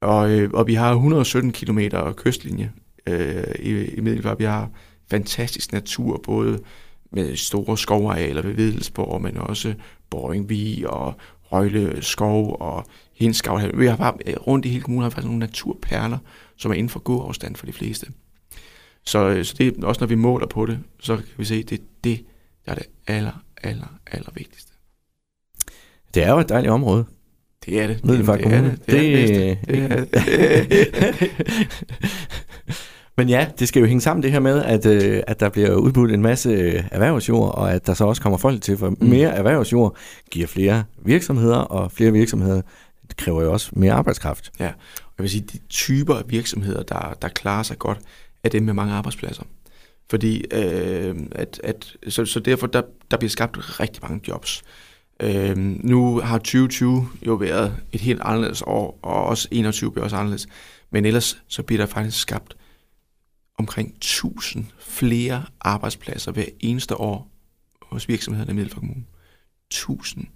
Og, 0.00 0.48
og 0.52 0.66
vi 0.66 0.74
har 0.74 0.92
117 0.92 1.52
km 1.52 1.78
kystlinje 2.16 2.72
øh, 3.06 3.44
i, 3.58 3.84
i 3.84 4.00
Middelfart. 4.00 4.38
Vi 4.38 4.44
har 4.44 4.70
fantastisk 5.10 5.72
natur, 5.72 6.20
både 6.24 6.60
med 7.16 7.36
store 7.36 7.78
skovarealer 7.78 8.42
ved 8.42 8.52
Vedelsborg, 8.52 9.22
men 9.22 9.36
også 9.36 9.74
Boringvig 10.10 10.90
og 10.90 11.14
Røgle 11.52 12.02
Skov 12.02 12.56
og 12.60 12.86
Hinskav. 13.14 13.60
Vi 13.74 13.86
har 13.86 13.96
bare 13.96 14.34
rundt 14.34 14.64
i 14.66 14.68
hele 14.68 14.82
kommunen 14.82 15.02
har 15.02 15.10
faktisk 15.10 15.26
nogle 15.26 15.38
naturperler, 15.38 16.18
som 16.56 16.70
er 16.70 16.74
inden 16.74 16.90
for 16.90 17.00
god 17.00 17.24
afstand 17.28 17.56
for 17.56 17.66
de 17.66 17.72
fleste. 17.72 18.06
Så, 19.04 19.28
øh, 19.28 19.44
så 19.44 19.54
det, 19.58 19.84
også 19.84 20.00
når 20.00 20.06
vi 20.06 20.14
måler 20.14 20.46
på 20.46 20.66
det, 20.66 20.78
så 21.00 21.16
kan 21.16 21.24
vi 21.36 21.44
se, 21.44 21.54
at 21.54 21.70
det 21.70 21.78
er 21.78 21.84
det, 22.04 22.24
der 22.66 22.72
er 22.72 22.74
det 22.74 22.86
aller, 23.06 23.42
aller, 23.62 23.98
aller 24.06 24.30
vigtigste. 24.34 24.72
Det 26.14 26.22
er 26.22 26.30
jo 26.30 26.38
et 26.38 26.48
dejligt 26.48 26.72
område. 26.72 27.04
Det 27.64 27.80
er 27.80 27.86
det. 27.86 28.04
Middelfart 28.04 28.38
det, 28.38 28.52
er 28.52 28.60
det. 28.60 28.86
Det, 28.86 28.88
det, 28.88 29.58
det, 29.68 29.92
er 29.92 30.04
det. 30.04 31.30
Men 33.16 33.28
ja, 33.28 33.48
det 33.58 33.68
skal 33.68 33.80
jo 33.80 33.86
hænge 33.86 34.00
sammen 34.00 34.22
det 34.22 34.32
her 34.32 34.40
med, 34.40 34.62
at, 34.62 34.86
øh, 34.86 35.22
at 35.26 35.40
der 35.40 35.48
bliver 35.48 35.74
udbudt 35.74 36.12
en 36.12 36.22
masse 36.22 36.72
erhvervsjord, 36.92 37.54
og 37.54 37.72
at 37.72 37.86
der 37.86 37.94
så 37.94 38.04
også 38.04 38.22
kommer 38.22 38.38
folk 38.38 38.62
til, 38.62 38.76
for 38.76 38.90
mm. 38.90 38.96
mere 39.00 39.28
erhvervsjord 39.28 39.96
giver 40.30 40.46
flere 40.46 40.84
virksomheder, 40.98 41.56
og 41.56 41.92
flere 41.92 42.12
virksomheder 42.12 42.62
kræver 43.16 43.42
jo 43.42 43.52
også 43.52 43.70
mere 43.72 43.92
arbejdskraft. 43.92 44.52
Ja, 44.60 44.66
og 44.66 45.12
jeg 45.18 45.22
vil 45.22 45.30
sige, 45.30 45.44
de 45.52 45.58
typer 45.68 46.14
af 46.14 46.22
virksomheder, 46.26 46.82
der, 46.82 47.16
der 47.22 47.28
klarer 47.28 47.62
sig 47.62 47.78
godt, 47.78 47.98
er 48.44 48.48
dem 48.48 48.62
med 48.62 48.74
mange 48.74 48.94
arbejdspladser. 48.94 49.42
Fordi 50.10 50.44
øh, 50.52 51.16
at, 51.32 51.60
at, 51.64 51.96
så, 52.08 52.24
så 52.24 52.40
derfor 52.40 52.66
der, 52.66 52.82
der 53.10 53.16
bliver 53.16 53.30
skabt 53.30 53.80
rigtig 53.80 54.02
mange 54.02 54.20
jobs. 54.28 54.62
Øhm, 55.20 55.80
nu 55.84 56.20
har 56.20 56.38
2020 56.38 57.08
jo 57.26 57.34
været 57.34 57.74
et 57.92 58.00
helt 58.00 58.20
anderledes 58.24 58.62
år, 58.66 58.98
og 59.02 59.24
også 59.24 59.48
21 59.50 59.92
bliver 59.92 60.04
også 60.04 60.16
anderledes. 60.16 60.46
Men 60.90 61.04
ellers 61.04 61.42
så 61.48 61.62
bliver 61.62 61.82
der 61.82 61.86
faktisk 61.86 62.20
skabt 62.20 62.56
omkring 63.58 63.88
1000 63.96 64.64
flere 64.78 65.44
arbejdspladser 65.60 66.32
hver 66.32 66.44
eneste 66.60 66.96
år 66.96 67.30
hos 67.82 68.08
virksomhederne 68.08 68.52
i 68.52 68.54
Middelfart 68.54 68.80
Kommune. 68.80 69.04
1000. 69.70 70.26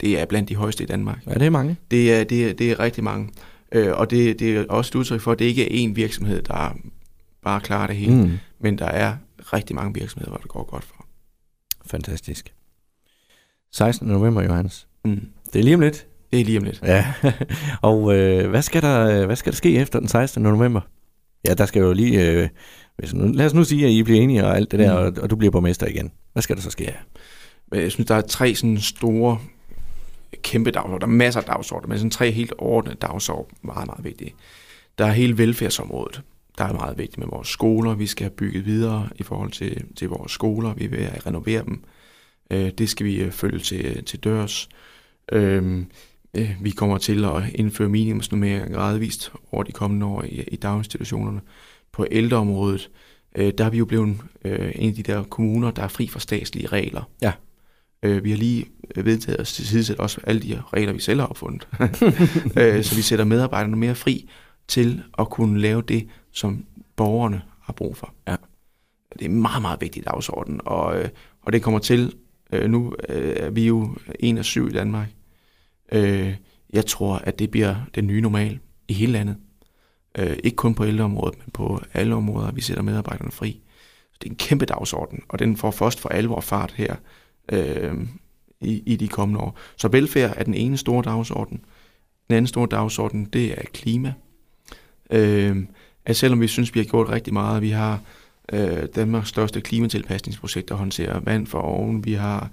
Det 0.00 0.20
er 0.20 0.26
blandt 0.26 0.48
de 0.48 0.56
højeste 0.56 0.82
i 0.82 0.86
Danmark. 0.86 1.26
Ja, 1.26 1.34
det 1.34 1.42
er 1.42 1.50
mange. 1.50 1.76
Det 1.90 2.14
er, 2.14 2.24
det 2.24 2.48
er, 2.48 2.52
det 2.54 2.70
er 2.70 2.80
rigtig 2.80 3.04
mange. 3.04 3.30
Øh, 3.72 3.92
og 3.92 4.10
det, 4.10 4.38
det 4.38 4.56
er 4.56 4.64
også 4.68 4.90
et 4.90 4.94
udtryk 4.94 5.20
for, 5.20 5.32
at 5.32 5.38
det 5.38 5.44
ikke 5.44 5.84
er 5.84 5.88
én 5.88 5.94
virksomhed, 5.94 6.42
der 6.42 6.76
bare 7.42 7.60
klarer 7.60 7.86
det 7.86 7.96
hele. 7.96 8.14
Mm. 8.14 8.38
Men 8.58 8.78
der 8.78 8.86
er 8.86 9.16
rigtig 9.38 9.76
mange 9.76 9.94
virksomheder, 9.94 10.30
hvor 10.30 10.38
det 10.38 10.48
går 10.48 10.64
godt 10.64 10.84
for. 10.84 11.06
Fantastisk. 11.86 12.54
16. 13.72 14.08
november, 14.08 14.42
Johannes. 14.42 14.88
Mm. 15.04 15.28
Det 15.52 15.58
er 15.58 15.62
lige 15.62 15.74
om 15.74 15.80
lidt. 15.80 16.06
Det 16.32 16.40
er 16.40 16.44
lige 16.44 16.58
om 16.58 16.64
lidt. 16.64 16.82
Ja, 16.82 17.14
og 17.82 18.16
øh, 18.16 18.50
hvad, 18.50 18.62
skal 18.62 18.82
der, 18.82 19.26
hvad 19.26 19.36
skal 19.36 19.52
der 19.52 19.56
ske 19.56 19.76
efter 19.76 19.98
den 19.98 20.08
16. 20.08 20.42
november? 20.42 20.80
Ja, 21.48 21.54
der 21.54 21.66
skal 21.66 21.80
jo 21.80 21.92
lige... 21.92 22.30
Øh, 22.30 22.48
hvis 22.96 23.14
nu, 23.14 23.32
lad 23.32 23.46
os 23.46 23.54
nu 23.54 23.64
sige, 23.64 23.86
at 23.86 23.92
I 23.92 24.02
bliver 24.02 24.20
enige 24.20 24.46
og 24.46 24.56
alt 24.56 24.70
det 24.70 24.78
der, 24.78 25.00
mm. 25.00 25.16
og, 25.16 25.22
og 25.22 25.30
du 25.30 25.36
bliver 25.36 25.50
borgmester 25.50 25.86
igen. 25.86 26.12
Hvad 26.32 26.42
skal 26.42 26.56
der 26.56 26.62
så 26.62 26.70
ske? 26.70 26.84
Ja. 26.84 26.92
Men 27.70 27.80
jeg 27.80 27.92
synes, 27.92 28.08
der 28.08 28.14
er 28.14 28.20
tre 28.20 28.54
sådan 28.54 28.78
store, 28.78 29.38
kæmpe 30.42 30.70
dagsordner. 30.70 30.98
Der 30.98 31.06
er 31.06 31.10
masser 31.10 31.40
af 31.40 31.46
dagsordner, 31.46 31.88
men 31.88 31.98
sådan 31.98 32.10
tre 32.10 32.30
helt 32.30 32.52
overordnede 32.58 32.96
dagsordner 32.96 33.56
meget, 33.62 33.86
meget 33.86 34.04
vigtige. 34.04 34.34
Der 34.98 35.06
er 35.06 35.12
hele 35.12 35.38
velfærdsområdet. 35.38 36.22
Der 36.58 36.64
er 36.64 36.72
meget 36.72 36.98
vigtigt 36.98 37.18
med 37.18 37.26
vores 37.26 37.48
skoler. 37.48 37.94
Vi 37.94 38.06
skal 38.06 38.24
have 38.24 38.36
bygget 38.36 38.66
videre 38.66 39.08
i 39.16 39.22
forhold 39.22 39.50
til, 39.50 39.84
til 39.96 40.08
vores 40.08 40.32
skoler. 40.32 40.74
Vi 40.74 40.86
vil 40.86 41.08
renovere 41.26 41.64
dem. 41.64 41.84
Øh, 42.50 42.70
det 42.78 42.88
skal 42.88 43.06
vi 43.06 43.16
øh, 43.16 43.32
følge 43.32 43.58
til, 43.58 44.04
til 44.04 44.18
dørs. 44.18 44.68
Øh, 45.32 45.56
øh, 45.56 45.84
vi 46.60 46.70
kommer 46.70 46.98
til 46.98 47.24
at 47.24 47.42
indføre 47.54 47.88
minimumsnummeringer 47.88 48.68
gradvist 48.68 49.32
over 49.52 49.62
de 49.62 49.72
kommende 49.72 50.06
år 50.06 50.22
i, 50.22 50.44
i 50.48 50.56
daginstitutionerne. 50.56 51.40
På 51.92 52.06
ældreområdet, 52.10 52.90
øh, 53.34 53.52
der 53.58 53.64
er 53.64 53.70
vi 53.70 53.78
jo 53.78 53.84
blevet 53.84 54.16
øh, 54.44 54.72
en 54.74 54.88
af 54.88 54.94
de 54.94 55.02
der 55.02 55.22
kommuner, 55.22 55.70
der 55.70 55.82
er 55.82 55.88
fri 55.88 56.08
for 56.08 56.18
statslige 56.18 56.66
regler. 56.66 57.02
Ja. 57.22 57.32
Øh, 58.02 58.24
vi 58.24 58.30
har 58.30 58.36
lige 58.36 58.66
vedtaget 58.96 59.38
at 59.38 59.46
tilsidesætte 59.46 60.00
også 60.00 60.20
alle 60.24 60.42
de 60.42 60.62
regler, 60.72 60.92
vi 60.92 61.00
selv 61.00 61.20
har 61.20 61.26
opfundet. 61.26 61.68
øh, 62.58 62.84
så 62.84 62.96
vi 62.96 63.02
sætter 63.02 63.24
medarbejderne 63.24 63.76
mere 63.76 63.94
fri 63.94 64.28
til 64.68 65.02
at 65.18 65.30
kunne 65.30 65.60
lave 65.60 65.82
det, 65.82 66.08
som 66.32 66.64
borgerne 66.96 67.42
har 67.60 67.72
brug 67.72 67.96
for. 67.96 68.14
Ja. 68.28 68.36
Det 69.12 69.22
er 69.22 69.28
en 69.28 69.42
meget, 69.42 69.62
meget 69.62 69.80
vigtig 69.80 70.04
dagsorden, 70.04 70.60
og, 70.64 70.98
øh, 70.98 71.08
og 71.42 71.52
det 71.52 71.62
kommer 71.62 71.80
til, 71.80 72.12
øh, 72.52 72.70
nu 72.70 72.94
øh, 73.08 73.34
er 73.36 73.50
vi 73.50 73.66
jo 73.66 73.96
en 74.20 74.38
af 74.38 74.44
syv 74.44 74.68
i 74.68 74.72
Danmark. 74.72 75.08
Øh, 75.94 76.34
jeg 76.72 76.86
tror, 76.86 77.14
at 77.14 77.38
det 77.38 77.50
bliver 77.50 77.76
den 77.94 78.06
nye 78.06 78.20
normal 78.20 78.58
i 78.88 78.92
hele 78.92 79.12
landet. 79.12 79.36
Øh, 80.18 80.36
ikke 80.44 80.56
kun 80.56 80.74
på 80.74 80.84
ældreområdet, 80.84 81.38
men 81.38 81.50
på 81.52 81.80
alle 81.94 82.14
områder, 82.14 82.52
vi 82.52 82.60
sætter 82.60 82.82
medarbejderne 82.82 83.30
fri. 83.30 83.60
Så 84.12 84.18
det 84.22 84.26
er 84.26 84.30
en 84.30 84.36
kæmpe 84.36 84.66
dagsorden, 84.66 85.22
og 85.28 85.38
den 85.38 85.56
får 85.56 85.70
først 85.70 86.00
for 86.00 86.08
alvor 86.08 86.40
fart 86.40 86.72
her 86.72 86.94
øh, 87.52 87.94
i, 88.60 88.82
i 88.86 88.96
de 88.96 89.08
kommende 89.08 89.40
år. 89.40 89.58
Så 89.76 89.88
velfærd 89.88 90.34
er 90.36 90.44
den 90.44 90.54
ene 90.54 90.76
store 90.76 91.02
dagsorden. 91.02 91.64
Den 92.28 92.36
anden 92.36 92.46
store 92.46 92.68
dagsorden, 92.70 93.24
det 93.24 93.52
er 93.52 93.62
klima. 93.72 94.12
Øh, 95.10 95.56
at 96.04 96.16
selvom 96.16 96.40
vi 96.40 96.46
synes, 96.46 96.74
vi 96.74 96.80
har 96.80 96.84
gjort 96.84 97.08
rigtig 97.08 97.32
meget, 97.32 97.62
vi 97.62 97.70
har 97.70 98.00
øh, 98.52 98.86
Danmarks 98.94 99.28
største 99.28 99.60
klimatilpasningsprojekt, 99.60 100.68
der 100.68 100.74
håndterer 100.74 101.20
vand 101.20 101.46
for 101.46 101.58
oven, 101.58 102.04
vi 102.04 102.12
har 102.12 102.42
øh, 102.42 102.48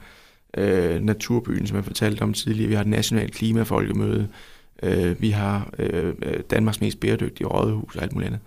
Naturbyen, 1.02 1.68
som 1.68 1.76
jeg 1.78 1.86
fortalte 1.86 2.22
om 2.22 2.34
tidligere, 2.34 2.68
vi 2.68 2.74
har 2.74 2.82
et 2.82 2.88
nationalt 2.88 3.34
klimafolkemøde, 3.34 4.28
øh, 4.84 5.22
vi 5.22 5.30
har 5.30 5.74
øh, 5.80 6.14
Danmarks 6.50 6.82
mest 6.82 7.00
bæredygtige 7.00 7.48
rådhus 7.48 7.96
og 7.96 8.04
alt 8.04 8.14
muligt 8.14 8.28
andet, 8.28 8.42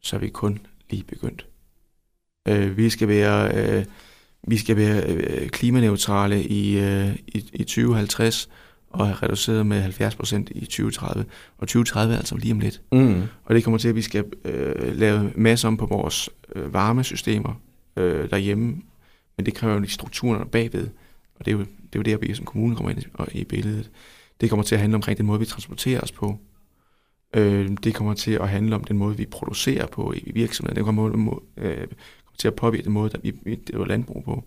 så 0.00 0.16
er 0.16 0.20
vi 0.20 0.28
kun 0.28 0.58
lige 0.90 1.04
begyndt. 1.04 1.46
Øh, 2.48 2.76
vi 2.76 2.90
skal 2.90 3.08
være, 3.08 3.52
øh, 3.54 3.84
vi 4.48 4.56
skal 4.56 4.76
være 4.76 5.02
øh, 5.06 5.48
klimaneutrale 5.48 6.42
i, 6.42 6.78
øh, 6.78 7.16
i, 7.26 7.50
i 7.52 7.64
2050, 7.64 8.48
og 8.92 9.06
have 9.06 9.16
reduceret 9.22 9.66
med 9.66 9.80
70 9.80 10.14
procent 10.14 10.50
i 10.54 10.60
2030. 10.60 11.24
Og 11.58 11.68
2030 11.68 12.14
er 12.14 12.18
altså 12.18 12.36
lige 12.36 12.52
om 12.52 12.60
lidt. 12.60 12.82
Mm. 12.92 13.22
Og 13.44 13.54
det 13.54 13.64
kommer 13.64 13.78
til, 13.78 13.88
at 13.88 13.94
vi 13.94 14.02
skal 14.02 14.24
øh, 14.44 14.98
lave 14.98 15.32
masser 15.34 15.68
om 15.68 15.76
på 15.76 15.86
vores 15.86 16.30
øh, 16.56 16.74
varmesystemer 16.74 17.60
øh, 17.96 18.30
derhjemme. 18.30 18.82
Men 19.36 19.46
det 19.46 19.54
kræver 19.54 19.74
jo 19.74 19.80
de 19.80 19.90
strukturerne 19.90 20.46
bagved. 20.46 20.88
Og 21.42 21.46
det 21.46 21.52
er 21.52 21.56
jo, 21.56 21.60
det 21.60 21.94
er 21.94 21.98
jo 21.98 22.02
der, 22.02 22.16
vi 22.16 22.34
som 22.34 22.44
kommune 22.44 22.76
kommer 22.76 22.90
ind 22.90 23.02
i, 23.02 23.06
og, 23.14 23.28
i 23.34 23.44
billedet. 23.44 23.90
Det 24.40 24.50
kommer 24.50 24.64
til 24.64 24.74
at 24.74 24.80
handle 24.80 24.94
omkring 24.94 25.18
den 25.18 25.26
måde, 25.26 25.38
vi 25.38 25.44
transporterer 25.44 26.00
os 26.00 26.12
på. 26.12 26.38
Øh, 27.34 27.70
det 27.84 27.94
kommer 27.94 28.14
til 28.14 28.32
at 28.32 28.48
handle 28.48 28.74
om 28.74 28.84
den 28.84 28.98
måde, 28.98 29.16
vi 29.16 29.26
producerer 29.26 29.86
på 29.86 30.12
i 30.16 30.32
virksomheden. 30.34 30.76
Det 30.76 30.84
kommer, 30.84 31.16
må, 31.16 31.42
øh, 31.56 31.76
kommer 31.76 32.36
til 32.38 32.48
at 32.48 32.54
påvirke 32.54 32.84
den 32.84 32.92
måde, 32.92 33.10
der 33.10 33.18
vi, 33.22 33.32
vi 33.42 33.58
driver 33.72 33.86
landbrug 33.86 34.24
på. 34.24 34.44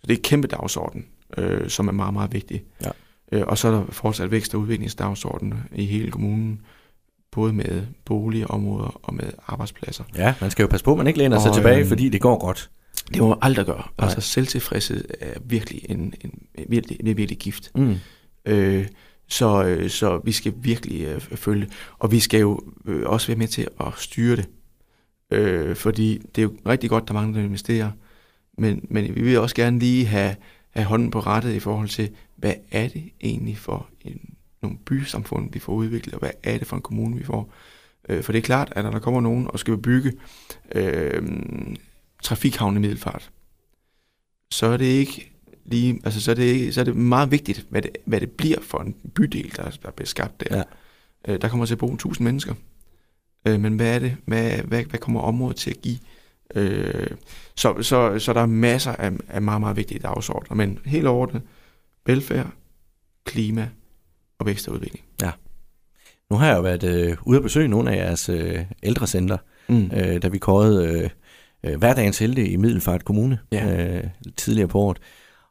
Så 0.00 0.06
det 0.06 0.10
er 0.10 0.16
et 0.16 0.22
kæmpe 0.22 0.48
dagsorden, 0.48 1.06
øh, 1.38 1.68
som 1.68 1.88
er 1.88 1.92
meget, 1.92 2.14
meget 2.14 2.32
vigtig. 2.32 2.64
Ja. 2.84 2.90
Øh, 3.32 3.46
og 3.46 3.58
så 3.58 3.68
er 3.68 3.72
der 3.72 3.84
fortsat 3.90 4.30
vækst- 4.30 4.54
og 4.54 4.60
udviklingsdagsorden 4.60 5.54
i 5.74 5.84
hele 5.84 6.10
kommunen, 6.10 6.60
både 7.30 7.52
med 7.52 7.86
boligområder 8.04 9.00
og 9.02 9.14
med 9.14 9.32
arbejdspladser. 9.46 10.04
Ja, 10.16 10.34
man 10.40 10.50
skal 10.50 10.62
jo 10.62 10.68
passe 10.68 10.84
på, 10.84 10.92
at 10.92 10.98
man 10.98 11.06
ikke 11.06 11.18
læner 11.18 11.38
sig 11.38 11.50
Og, 11.50 11.56
tilbage, 11.56 11.78
øhm, 11.78 11.88
fordi 11.88 12.08
det 12.08 12.20
går 12.20 12.38
godt. 12.38 12.70
Det 13.08 13.18
må 13.18 13.28
man 13.28 13.38
aldrig 13.42 13.66
gøre. 13.66 13.88
Nej. 13.98 14.08
Altså 14.08 14.20
selvtilfredshed 14.20 15.04
er 15.20 15.40
virkelig 15.44 15.86
en, 15.88 15.98
en, 15.98 16.42
en 16.54 16.64
virkelig, 16.68 17.08
er 17.08 17.14
virkelig 17.14 17.38
gift. 17.38 17.70
Mm. 17.74 17.96
Øh, 18.44 18.86
så, 19.28 19.64
øh, 19.64 19.90
så 19.90 20.20
vi 20.24 20.32
skal 20.32 20.52
virkelig 20.56 21.04
øh, 21.04 21.20
følge, 21.20 21.68
og 21.98 22.12
vi 22.12 22.20
skal 22.20 22.40
jo 22.40 22.60
øh, 22.86 23.02
også 23.06 23.26
være 23.26 23.38
med 23.38 23.48
til 23.48 23.68
at 23.80 23.92
styre 23.96 24.36
det. 24.36 24.48
Øh, 25.30 25.76
fordi 25.76 26.18
det 26.34 26.42
er 26.42 26.42
jo 26.42 26.56
rigtig 26.66 26.90
godt, 26.90 27.08
der 27.08 27.14
er 27.14 27.20
mange, 27.20 27.34
der 27.34 27.44
investerer, 27.44 27.90
men, 28.58 28.86
men 28.90 29.14
vi 29.14 29.22
vil 29.22 29.38
også 29.38 29.54
gerne 29.54 29.78
lige 29.78 30.06
have, 30.06 30.36
have 30.70 30.84
hånden 30.84 31.10
på 31.10 31.20
rettet 31.20 31.54
i 31.54 31.60
forhold 31.60 31.88
til, 31.88 32.10
hvad 32.36 32.54
er 32.70 32.88
det 32.88 33.02
egentlig 33.20 33.58
for 33.58 33.88
en, 34.00 34.34
nogle 34.62 34.78
bysamfund, 34.78 35.52
vi 35.52 35.58
får 35.58 35.72
udviklet, 35.72 36.14
og 36.14 36.20
hvad 36.20 36.30
er 36.42 36.58
det 36.58 36.66
for 36.66 36.76
en 36.76 36.82
kommune, 36.82 37.16
vi 37.16 37.24
får. 37.24 37.52
Øh, 38.08 38.22
for 38.22 38.32
det 38.32 38.38
er 38.38 38.42
klart, 38.42 38.72
at 38.76 38.84
når 38.84 38.90
der 38.90 38.98
kommer 38.98 39.20
nogen 39.20 39.46
og 39.50 39.58
skal 39.58 39.76
bygge 39.76 40.12
øh, 40.74 41.22
trafikhavn 42.22 42.76
i 42.76 42.80
Middelfart, 42.80 43.30
så 44.50 44.66
er 44.66 44.76
det 44.76 44.84
ikke 44.84 45.32
lige, 45.64 46.00
altså 46.04 46.20
så 46.20 46.30
er 46.30 46.34
det, 46.34 46.74
så 46.74 46.80
er 46.80 46.84
det 46.84 46.96
meget 46.96 47.30
vigtigt, 47.30 47.66
hvad 47.70 47.82
det, 47.82 47.90
hvad 48.04 48.20
det 48.20 48.30
bliver 48.30 48.60
for 48.60 48.78
en 48.78 48.94
bydel, 49.14 49.52
der, 49.56 49.70
der 49.82 49.90
bliver 49.90 50.06
skabt 50.06 50.40
der. 50.40 50.56
Ja. 50.56 50.62
Øh, 51.28 51.40
der 51.40 51.48
kommer 51.48 51.66
til 51.66 51.74
at 51.74 51.78
bo 51.78 51.94
1000 51.94 52.24
mennesker. 52.24 52.54
Øh, 53.48 53.60
men 53.60 53.76
hvad 53.76 53.94
er 53.94 53.98
det? 53.98 54.16
Hvad, 54.26 54.50
hvad, 54.50 54.84
hvad 54.84 54.98
kommer 54.98 55.20
området 55.20 55.56
til 55.56 55.70
at 55.70 55.82
give? 55.82 55.98
Øh, 56.54 57.06
så, 57.56 57.82
så, 57.82 58.18
så 58.18 58.32
der 58.32 58.40
er 58.40 58.46
masser 58.46 58.92
af, 58.92 59.12
af 59.28 59.42
meget, 59.42 59.60
meget 59.60 59.76
vigtige 59.76 59.98
dagsordner, 60.00 60.56
men 60.56 60.78
helt 60.84 61.06
overordnet, 61.06 61.42
velfærd, 62.06 62.50
klima 63.24 63.68
og 64.38 64.46
vækst 64.46 64.68
og 64.68 64.74
udvikling. 64.74 65.04
Nu 66.30 66.36
har 66.36 66.46
jeg 66.46 66.56
jo 66.56 66.62
været 66.62 66.84
øh, 66.84 67.16
ude 67.26 67.36
at 67.36 67.42
besøge 67.42 67.68
nogle 67.68 67.92
af 67.92 67.96
jeres 67.96 68.28
øh, 68.28 68.64
ældrecenter, 68.82 69.36
Mm. 69.68 69.90
øh, 69.94 70.22
da 70.22 70.28
vi 70.28 70.38
kårede 70.38 70.88
øh, 70.88 71.10
øh, 71.66 71.78
hverdagens 71.78 72.18
helte 72.18 72.48
i 72.48 72.56
Middelfart 72.56 73.04
Kommune 73.04 73.38
Ja. 73.52 73.96
øh, 73.96 74.04
tidligere 74.36 74.68
på 74.68 74.78
året. 74.78 74.98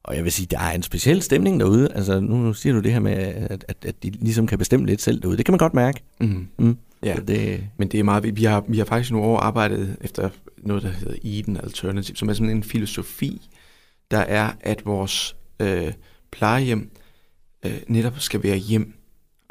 Og 0.04 0.16
jeg 0.16 0.24
vil 0.24 0.32
sige, 0.32 0.48
der 0.52 0.60
er 0.60 0.72
en 0.72 0.84
speciel 0.84 1.22
stemning 1.22 1.60
derude. 1.60 1.94
Altså, 1.94 2.20
nu 2.20 2.54
siger 2.54 2.74
du 2.74 2.80
det 2.80 2.92
her 2.92 3.00
med, 3.00 3.12
at, 3.12 3.66
at, 3.68 3.86
at 3.86 4.04
de 4.04 4.10
ligesom 4.10 4.48
kan 4.48 4.58
bestemme 4.58 4.86
lidt 4.86 5.02
selv 5.02 5.22
derude. 5.22 5.38
Det 5.38 5.46
kan 5.46 5.52
man 5.54 5.58
godt 5.60 5.74
mærke. 5.74 6.04
Mm. 6.20 6.48
Mm. 6.60 6.78
Ja. 7.04 7.16
Så 7.16 7.22
Det, 7.22 7.64
Men 7.78 7.88
det 7.88 8.00
er 8.00 8.04
meget, 8.04 8.24
vi- 8.24 8.32
vi 8.32 8.44
har, 8.44 8.66
vi 8.68 8.78
har 8.78 8.86
faktisk 8.86 9.12
nogle 9.12 9.28
år 9.28 9.38
arbejdet 9.38 9.98
efter 10.02 10.30
noget, 10.58 10.84
der 10.84 10.90
hedder 10.90 11.16
Eden 11.24 11.58
Alternative, 11.58 12.18
som 12.18 12.30
er 12.30 12.34
sådan 12.34 12.50
en 12.50 12.64
filosofi, 12.64 13.42
der 14.12 14.18
er, 14.20 14.50
at 14.62 14.86
vores 14.86 15.36
øh, 15.60 15.92
plejehjem 16.32 16.90
øh, 17.66 17.72
netop 17.88 18.20
skal 18.20 18.44
være 18.44 18.58
hjem. 18.58 18.94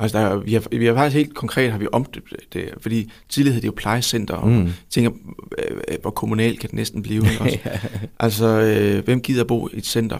Altså, 0.00 0.18
der 0.18 0.24
er, 0.24 0.36
vi, 0.36 0.52
har, 0.52 0.78
vi 0.78 0.86
har 0.86 0.94
faktisk 0.94 1.16
helt 1.16 1.34
konkret 1.34 1.70
har 1.70 1.78
vi 1.78 1.86
omdøbt 1.92 2.34
det, 2.52 2.70
fordi 2.80 3.10
tidligere 3.28 3.54
hed 3.54 3.62
det 3.62 3.68
jo 3.68 3.72
plejecenter, 3.76 4.34
og 4.34 4.48
mm. 4.48 4.68
tænker, 4.90 5.10
øh, 5.58 5.76
øh, 5.88 5.98
hvor 6.00 6.10
kommunalt 6.10 6.60
kan 6.60 6.68
det 6.68 6.76
næsten 6.76 7.02
blive. 7.02 7.22
også? 7.40 7.58
Altså, 8.18 8.46
øh, 8.46 9.04
hvem 9.04 9.20
gider 9.20 9.44
bo 9.44 9.68
i 9.68 9.76
et 9.76 9.86
center? 9.86 10.18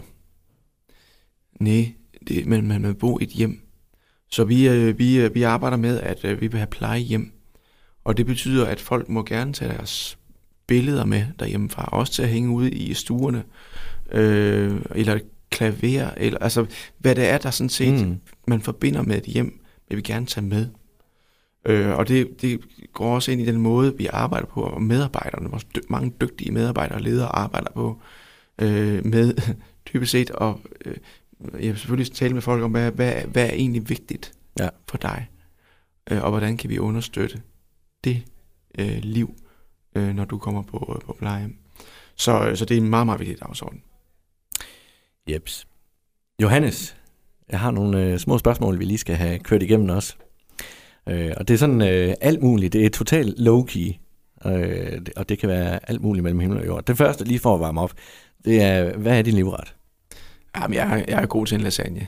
Nej, 1.59 1.91
det, 2.27 2.45
men 2.45 2.67
man 2.67 2.83
vil 2.83 2.93
bo 2.93 3.19
i 3.19 3.23
et 3.23 3.29
hjem. 3.29 3.61
Så 4.31 4.43
vi, 4.43 4.69
øh, 4.69 4.99
vi, 4.99 5.19
øh, 5.19 5.35
vi 5.35 5.43
arbejder 5.43 5.77
med, 5.77 5.99
at 5.99 6.25
øh, 6.25 6.41
vi 6.41 6.47
vil 6.47 6.57
have 6.57 6.67
plejehjem. 6.67 7.31
Og 8.03 8.17
det 8.17 8.25
betyder, 8.25 8.65
at 8.65 8.79
folk 8.79 9.09
må 9.09 9.23
gerne 9.23 9.53
tage 9.53 9.71
deres 9.71 10.17
billeder 10.67 11.05
med 11.05 11.25
derhjemmefra, 11.39 11.89
også 11.91 12.13
til 12.13 12.23
at 12.23 12.29
hænge 12.29 12.49
ude 12.49 12.71
i 12.71 12.93
stuerne, 12.93 13.43
øh, 14.11 14.81
eller 14.95 15.19
klaver, 15.49 16.09
eller 16.17 16.39
altså, 16.39 16.65
hvad 16.97 17.15
det 17.15 17.29
er, 17.29 17.37
der 17.37 17.51
sådan 17.51 17.69
set. 17.69 18.07
Mm. 18.07 18.17
man 18.47 18.61
forbinder 18.61 19.01
med 19.01 19.17
et 19.17 19.23
hjem, 19.23 19.60
vil 19.95 19.97
vi 20.07 20.13
gerne 20.13 20.25
tage 20.25 20.45
med. 20.45 20.69
Øh, 21.65 21.89
og 21.97 22.07
det, 22.07 22.41
det 22.41 22.61
går 22.93 23.15
også 23.15 23.31
ind 23.31 23.41
i 23.41 23.45
den 23.45 23.57
måde, 23.61 23.97
vi 23.97 24.07
arbejder 24.13 24.47
på, 24.47 24.61
og 24.61 24.81
medarbejderne, 24.81 25.49
vores 25.49 25.63
dy- 25.63 25.85
mange 25.89 26.13
dygtige 26.21 26.51
medarbejdere 26.51 26.97
og 26.97 27.01
ledere 27.01 27.35
arbejder 27.35 27.71
på, 27.73 28.01
øh, 28.61 29.05
med 29.05 29.55
dybest 29.93 30.11
set, 30.11 30.31
og 30.31 30.59
øh, 30.85 30.95
jeg 31.53 31.69
vil 31.69 31.77
selvfølgelig 31.77 32.11
tale 32.13 32.33
med 32.33 32.41
folk 32.41 32.63
om, 32.63 32.71
hvad, 32.71 32.91
hvad, 32.91 33.13
hvad 33.21 33.45
er 33.45 33.53
egentlig 33.53 33.89
vigtigt 33.89 34.33
Ja. 34.59 34.69
for 34.89 34.97
dig, 34.97 35.29
øh, 36.11 36.23
og 36.23 36.29
hvordan 36.29 36.57
kan 36.57 36.69
vi 36.69 36.79
understøtte 36.79 37.41
det 38.03 38.23
øh, 38.79 38.97
liv, 39.01 39.35
øh, 39.95 40.15
når 40.15 40.25
du 40.25 40.37
kommer 40.37 40.61
på, 40.61 41.01
på 41.05 41.15
plejehjem. 41.19 41.57
Så, 42.15 42.51
så 42.55 42.65
det 42.65 42.77
er 42.77 42.81
en 42.81 42.89
meget, 42.89 43.05
meget 43.05 43.19
vigtig 43.19 43.39
dagsorden. 43.39 43.81
Jeps. 45.29 45.67
Johannes, 46.41 46.97
jeg 47.51 47.59
har 47.59 47.71
nogle 47.71 48.03
øh, 48.03 48.19
små 48.19 48.37
spørgsmål, 48.37 48.79
vi 48.79 48.85
lige 48.85 48.97
skal 48.97 49.15
have 49.15 49.39
kørt 49.39 49.63
igennem 49.63 49.89
også. 49.89 50.15
Øh, 51.09 51.31
og 51.37 51.47
det 51.47 51.53
er 51.53 51.57
sådan 51.57 51.81
øh, 51.81 52.13
alt 52.21 52.41
muligt. 52.43 52.73
Det 52.73 52.85
er 52.85 52.89
totalt 52.89 53.39
low-key. 53.39 53.97
Øh, 54.49 55.01
og 55.15 55.29
det 55.29 55.39
kan 55.39 55.49
være 55.49 55.79
alt 55.89 56.01
muligt 56.01 56.23
mellem 56.23 56.39
himmel 56.39 56.59
og 56.59 56.65
jord. 56.65 56.85
Det 56.85 56.97
første, 56.97 57.25
lige 57.25 57.39
for 57.39 57.53
at 57.53 57.59
varme 57.59 57.81
op, 57.81 57.91
det 58.45 58.61
er, 58.61 58.97
hvad 58.97 59.17
er 59.17 59.21
din 59.21 59.33
livret? 59.33 59.75
Jamen, 60.57 60.75
jeg, 60.75 60.99
er- 60.99 61.05
jeg 61.07 61.21
er 61.21 61.25
god 61.25 61.45
til 61.45 61.55
en 61.55 61.61
lasagne. 61.61 62.07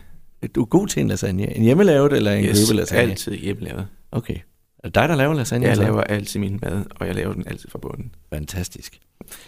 Du 0.56 0.62
er 0.62 0.66
god 0.66 0.88
til 0.88 1.02
en 1.02 1.08
lasagne. 1.08 1.56
En 1.58 1.64
hjemmelavet 1.64 2.14
eller 2.14 2.32
en 2.32 2.46
yes, 2.46 2.70
købelasagne? 2.70 3.12
altid 3.12 3.34
hjemmelavet. 3.36 3.88
Okay. 4.12 4.36
Er 4.80 4.88
det 4.88 4.96
dig, 4.96 5.10
der 5.10 5.16
laver 5.16 5.34
lasagne? 5.34 5.66
Jeg 5.68 5.76
så? 5.76 5.82
laver 5.82 6.02
altid 6.02 6.40
min 6.40 6.60
mad, 6.62 6.84
og 6.96 7.08
jeg 7.08 7.16
laver 7.16 7.34
den 7.34 7.44
altid 7.48 7.70
fra 7.70 7.80
bunden. 7.80 8.12
Fantastisk. 8.34 9.00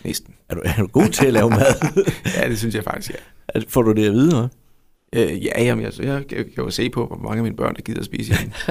Næsten. 0.04 0.34
Er 0.50 0.56
du, 0.56 0.62
er 0.66 0.74
du 0.82 0.88
god 0.88 1.08
til 1.08 1.26
at 1.26 1.34
lave 1.34 1.50
mad? 1.50 2.04
Ja, 2.38 2.50
det 2.50 2.58
synes 2.60 2.76
jeg 2.76 2.84
faktisk, 2.84 3.12
ja. 3.56 3.60
Får 3.68 3.82
du 3.82 3.92
det 3.92 4.06
at 4.06 4.12
vide, 4.14 4.44
hva'? 4.44 4.48
Øh, 5.16 5.46
ja, 5.46 5.64
jamen, 5.64 5.84
jeg, 5.84 5.94
jeg, 6.00 6.08
jeg 6.08 6.46
kan 6.46 6.64
jo 6.64 6.70
se 6.70 6.90
på, 6.90 7.06
hvor 7.06 7.18
mange 7.18 7.38
af 7.38 7.44
mine 7.44 7.56
børn, 7.56 7.76
der 7.76 7.82
gider 7.82 8.00
at 8.00 8.06
spise 8.06 8.34
den. 8.34 8.54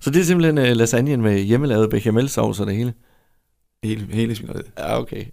Så 0.00 0.10
det 0.10 0.20
er 0.20 0.24
simpelthen 0.24 0.58
uh, 0.58 0.76
lasagnen 0.76 1.22
med 1.22 1.38
hjemmelavet 1.40 1.90
bechamelsauce 1.90 2.62
og 2.62 2.66
det 2.66 2.76
hele? 2.76 2.92
Hele, 3.84 4.06
hele 4.10 4.34
svineriet. 4.34 4.66
Ja, 4.78 5.00
okay. 5.00 5.24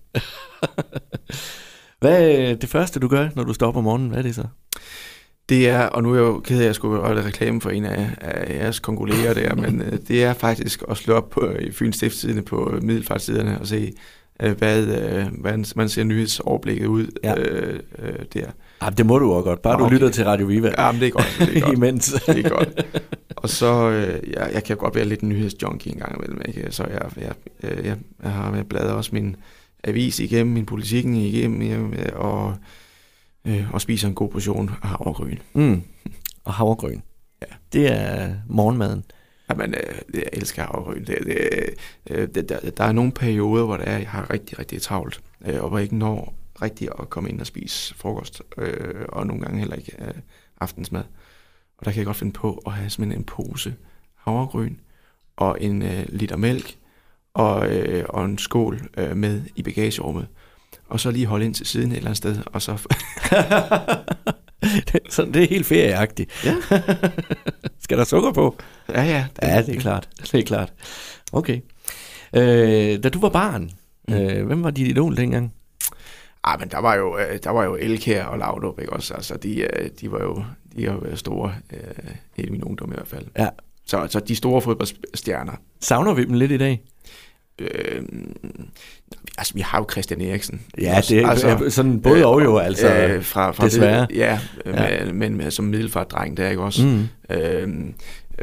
hvad 2.01 2.29
er 2.29 2.55
det 2.55 2.69
første, 2.69 2.99
du 2.99 3.07
gør, 3.07 3.29
når 3.35 3.43
du 3.43 3.53
står 3.53 3.67
op 3.67 3.75
om 3.75 3.83
morgenen? 3.83 4.09
Hvad 4.09 4.19
er 4.19 4.23
det 4.23 4.35
så? 4.35 4.45
Det 5.49 5.69
er, 5.69 5.85
og 5.85 6.03
nu 6.03 6.11
er 6.11 6.15
jeg 6.15 6.21
jo 6.21 6.39
ked 6.39 6.57
af, 6.57 6.61
at 6.61 6.65
jeg 6.65 6.75
skulle 6.75 7.01
holde 7.01 7.25
reklame 7.25 7.61
for 7.61 7.69
en 7.69 7.85
af, 7.85 8.09
af 8.21 8.55
jeres 8.55 8.79
kongolerer 8.79 9.33
der, 9.33 9.55
men 9.55 9.81
øh, 9.81 9.99
det 10.07 10.23
er 10.23 10.33
faktisk 10.33 10.83
at 10.89 10.97
slå 10.97 11.13
op 11.13 11.29
på, 11.29 11.51
i 11.59 11.71
Fyns 11.71 11.95
Stiftstidende 11.95 12.41
på 12.41 12.79
middelfartsiderne 12.81 13.59
og 13.59 13.67
se, 13.67 13.93
øh, 14.43 14.57
hvad, 14.57 14.87
øh, 14.87 15.25
hvad 15.41 15.73
man 15.75 15.89
ser 15.89 16.03
nyhedsoverblikket 16.03 16.85
ud 16.87 17.07
Ja. 17.23 17.39
øh, 17.39 17.79
øh, 17.99 18.15
der. 18.33 18.45
Ah, 18.81 18.97
det 18.97 19.05
må 19.05 19.17
du 19.19 19.31
også 19.33 19.43
godt, 19.49 19.61
bare 19.61 19.77
du 19.79 19.83
Okay. 19.83 19.93
lytter 19.93 20.09
til 20.09 20.25
Radio 20.25 20.45
Viva. 20.45 20.73
Ja, 20.77 20.91
men 20.91 21.01
det 21.01 21.07
er 21.07 21.11
godt. 21.11 21.35
Det 21.39 21.57
er 21.57 21.61
godt. 21.65 21.77
Imens. 21.77 22.11
det 22.27 22.45
er 22.45 22.49
godt. 22.49 22.85
Og 23.35 23.49
så, 23.49 23.89
øh, 23.89 24.33
jeg, 24.33 24.49
jeg 24.53 24.63
kan 24.63 24.77
godt 24.77 24.95
være 24.95 25.05
lidt 25.05 25.23
nyhedsjunkie 25.23 25.91
en 25.93 25.97
gang 25.99 26.15
imellem, 26.17 26.41
ikke? 26.47 26.67
Så 26.71 26.83
jeg, 26.83 27.01
jeg, 27.17 27.31
jeg, 27.63 27.85
jeg, 27.85 27.97
jeg 28.23 28.31
har 28.31 28.51
med 28.51 28.63
bladret 28.63 28.91
også 28.91 29.09
min 29.13 29.35
avis 29.83 30.19
igennem, 30.19 30.53
min 30.53 30.65
politikken 30.65 31.15
igennem, 31.15 31.93
øh, 31.93 32.09
og, 32.15 32.55
øh, 33.47 33.73
og 33.73 33.81
spiser 33.81 34.07
en 34.07 34.13
god 34.15 34.29
portion 34.29 34.69
havregryn. 34.83 35.37
Mm. 35.53 35.81
Og 36.43 36.53
havregryn. 36.53 36.99
Ja. 37.41 37.47
Det 37.73 37.91
er 37.91 38.33
morgenmaden. 38.49 39.03
Jamen, 39.49 39.73
øh, 39.73 40.01
jeg 40.13 40.29
elsker 40.33 40.63
havregryn. 40.63 41.05
Det, 41.05 41.17
det, 41.25 41.69
øh, 42.09 42.27
det, 42.35 42.49
der, 42.49 42.69
der 42.69 42.83
er 42.83 42.91
nogle 42.91 43.11
perioder, 43.11 43.65
hvor 43.65 43.77
det 43.77 43.87
er, 43.87 43.97
jeg 43.97 44.09
har 44.09 44.29
rigtig, 44.29 44.59
rigtig 44.59 44.81
travlt, 44.81 45.21
øh, 45.45 45.63
og 45.63 45.69
hvor 45.69 45.77
jeg 45.77 45.83
ikke 45.83 45.97
når 45.97 46.33
rigtig 46.61 46.89
at 46.99 47.09
komme 47.09 47.29
ind 47.29 47.39
og 47.39 47.47
spise 47.47 47.95
frokost, 47.95 48.41
øh, 48.57 49.05
og 49.09 49.27
nogle 49.27 49.41
gange 49.41 49.59
heller 49.59 49.75
ikke 49.75 49.95
øh, 49.99 50.13
aftensmad. 50.61 51.03
Og 51.77 51.85
der 51.85 51.91
kan 51.91 51.97
jeg 51.97 52.05
godt 52.05 52.17
finde 52.17 52.33
på 52.33 52.63
at 52.65 52.71
have 52.71 52.89
simpelthen 52.89 53.19
en 53.19 53.25
pose 53.25 53.75
havregryn 54.15 54.75
og 55.35 55.57
en 55.61 55.81
øh, 55.81 56.05
liter 56.09 56.37
mælk 56.37 56.75
og, 57.33 57.75
øh, 57.75 58.05
og 58.09 58.25
en 58.25 58.37
skål 58.37 58.89
øh, 58.97 59.17
med 59.17 59.41
i 59.55 59.63
bagagerummet. 59.63 60.27
Og 60.87 60.99
så 60.99 61.11
lige 61.11 61.25
holde 61.25 61.45
ind 61.45 61.55
til 61.55 61.65
siden 61.65 61.91
et 61.91 61.97
eller 61.97 62.07
andet 62.07 62.17
sted, 62.17 62.37
og 62.45 62.61
så... 62.61 62.71
så 65.09 65.25
det 65.25 65.43
er 65.43 65.47
helt 65.47 65.65
ferieagtigt. 65.65 66.45
Ja. 66.45 66.55
Skal 67.83 67.97
der 67.97 68.03
sukker 68.03 68.31
på? 68.31 68.55
ja, 68.89 69.03
ja. 69.03 69.25
Ja, 69.41 69.61
det 69.61 69.75
er 69.75 69.79
klart. 69.79 70.09
Det 70.31 70.39
er 70.39 70.43
klart. 70.43 70.73
Okay. 71.33 71.59
Øh, 72.35 73.03
da 73.03 73.09
du 73.09 73.19
var 73.19 73.29
barn, 73.29 73.71
Mm. 74.07 74.13
øh, 74.13 74.45
hvem 74.45 74.63
var 74.63 74.69
dit 74.71 74.87
idol 74.87 75.17
dengang? 75.17 75.53
Ah, 76.43 76.59
men 76.59 76.69
der 76.69 76.77
var 76.79 76.95
jo, 76.95 77.17
øh, 77.17 77.39
der 77.43 77.49
var 77.49 77.63
jo 77.63 77.75
Elkær 77.75 78.23
og 78.25 78.37
Laudrup, 78.39 78.79
ikke 78.79 78.93
også? 78.93 79.13
Altså, 79.13 79.37
de, 79.37 79.59
øh, 79.61 79.89
de 80.01 80.11
var 80.11 80.19
jo 80.23 80.43
de 80.75 80.85
har 80.89 80.97
været 80.97 81.19
store 81.19 81.55
øh, 81.73 82.45
i 82.45 82.49
min 82.49 82.63
ungdom 82.63 82.91
i 82.91 82.95
hvert 82.95 83.07
fald. 83.07 83.25
Ja. 83.37 83.49
Så, 83.85 84.07
så 84.09 84.19
de 84.19 84.35
store 84.35 84.61
fodboldstjerner. 84.61 85.53
Savner 85.81 86.13
vi 86.13 86.25
dem 86.25 86.33
lidt 86.33 86.51
i 86.51 86.57
dag? 86.57 86.81
Øh, 87.59 88.01
altså, 89.37 89.53
vi 89.53 89.61
har 89.61 89.77
jo 89.77 89.85
Christian 89.91 90.21
Eriksen. 90.21 90.61
Ja, 90.81 91.01
det 91.09 91.19
er 91.19 91.27
altså, 91.27 91.69
sådan 91.69 92.01
både 92.01 92.19
øh, 92.19 92.27
og 92.27 92.43
jo, 92.43 92.57
altså. 92.57 92.95
øh, 92.95 93.23
fra, 93.23 93.51
fra 93.51 93.65
desværre. 93.65 94.07
Det, 94.09 94.15
ja, 94.15 94.39
Ja. 94.65 95.05
Men, 95.05 95.15
men 95.15 95.37
med, 95.37 95.51
som 95.51 95.65
middelfart-dreng 95.65 96.37
der, 96.37 96.49
ikke 96.49 96.61
også? 96.61 96.85
Mm. 96.85 97.35
Øh, 97.35 97.69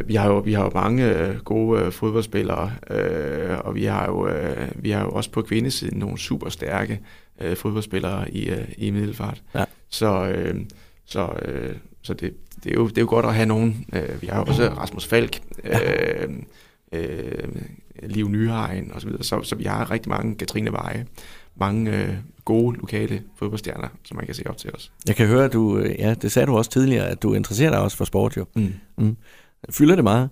vi 0.05 0.15
har 0.15 0.29
jo 0.29 0.39
vi 0.39 0.53
har 0.53 0.65
jo 0.65 0.71
mange 0.75 1.05
øh, 1.05 1.37
gode 1.37 1.81
øh, 1.81 1.93
fodboldspillere, 1.93 2.73
øh, 2.91 3.59
og 3.59 3.75
vi 3.75 3.85
har 3.85 4.07
jo 4.07 4.29
øh, 4.29 4.69
vi 4.75 4.91
har 4.91 5.03
jo 5.03 5.11
også 5.11 5.31
på 5.31 5.43
kvindesiden 5.43 5.99
nogle 5.99 6.19
super 6.19 6.51
stærke 6.51 7.01
øh, 7.41 7.57
fodboldspillere 7.57 8.31
i 8.31 8.49
øh, 8.49 8.65
i 8.77 8.91
middelfart. 8.91 9.43
Ja. 9.55 9.65
Så 9.91 10.27
øh, 10.27 10.55
så 11.07 11.29
øh, 11.43 11.75
så 12.03 12.15
det, 12.15 12.35
det 12.65 12.71
er 12.71 12.75
jo 12.75 12.89
det 12.89 12.99
er 12.99 13.03
jo 13.03 13.09
godt 13.09 13.27
at 13.27 13.35
have 13.35 13.47
nogen. 13.47 13.87
Øh, 13.93 14.23
vi 14.23 14.27
har 14.27 14.39
jo 14.39 14.45
også 14.45 14.69
Rasmus 14.69 15.07
Falk, 15.07 15.41
øh, 15.65 16.29
øh, 16.93 17.49
Liv 18.03 18.29
Nyhagen 18.29 18.93
og 18.93 19.01
så 19.01 19.07
videre. 19.07 19.23
Så, 19.23 19.43
så 19.43 19.55
vi 19.55 19.65
har 19.65 19.91
rigtig 19.91 20.11
mange 20.11 20.35
Katrine 20.35 20.73
Veje, 20.73 21.07
mange 21.57 21.97
øh, 21.97 22.15
gode 22.45 22.77
lokale 22.77 23.23
fodboldstjerner, 23.37 23.89
som 24.05 24.17
man 24.17 24.27
kan 24.27 24.35
se 24.35 24.47
op 24.47 24.57
til 24.57 24.75
os. 24.75 24.93
Jeg 25.07 25.17
kan 25.17 25.27
høre, 25.27 25.45
at 25.45 25.53
du, 25.53 25.79
øh, 25.79 25.95
ja, 25.99 26.15
det 26.15 26.33
sagde 26.33 26.47
du 26.47 26.57
også 26.57 26.71
tidligere, 26.71 27.09
at 27.09 27.23
du 27.23 27.35
interesserer 27.35 27.71
dig 27.71 27.81
også 27.81 27.97
for 27.97 28.05
sport 28.05 28.37
jo. 28.37 28.47
Mm. 28.99 29.17
Fylder 29.71 29.95
det 29.95 30.05
meget? 30.05 30.29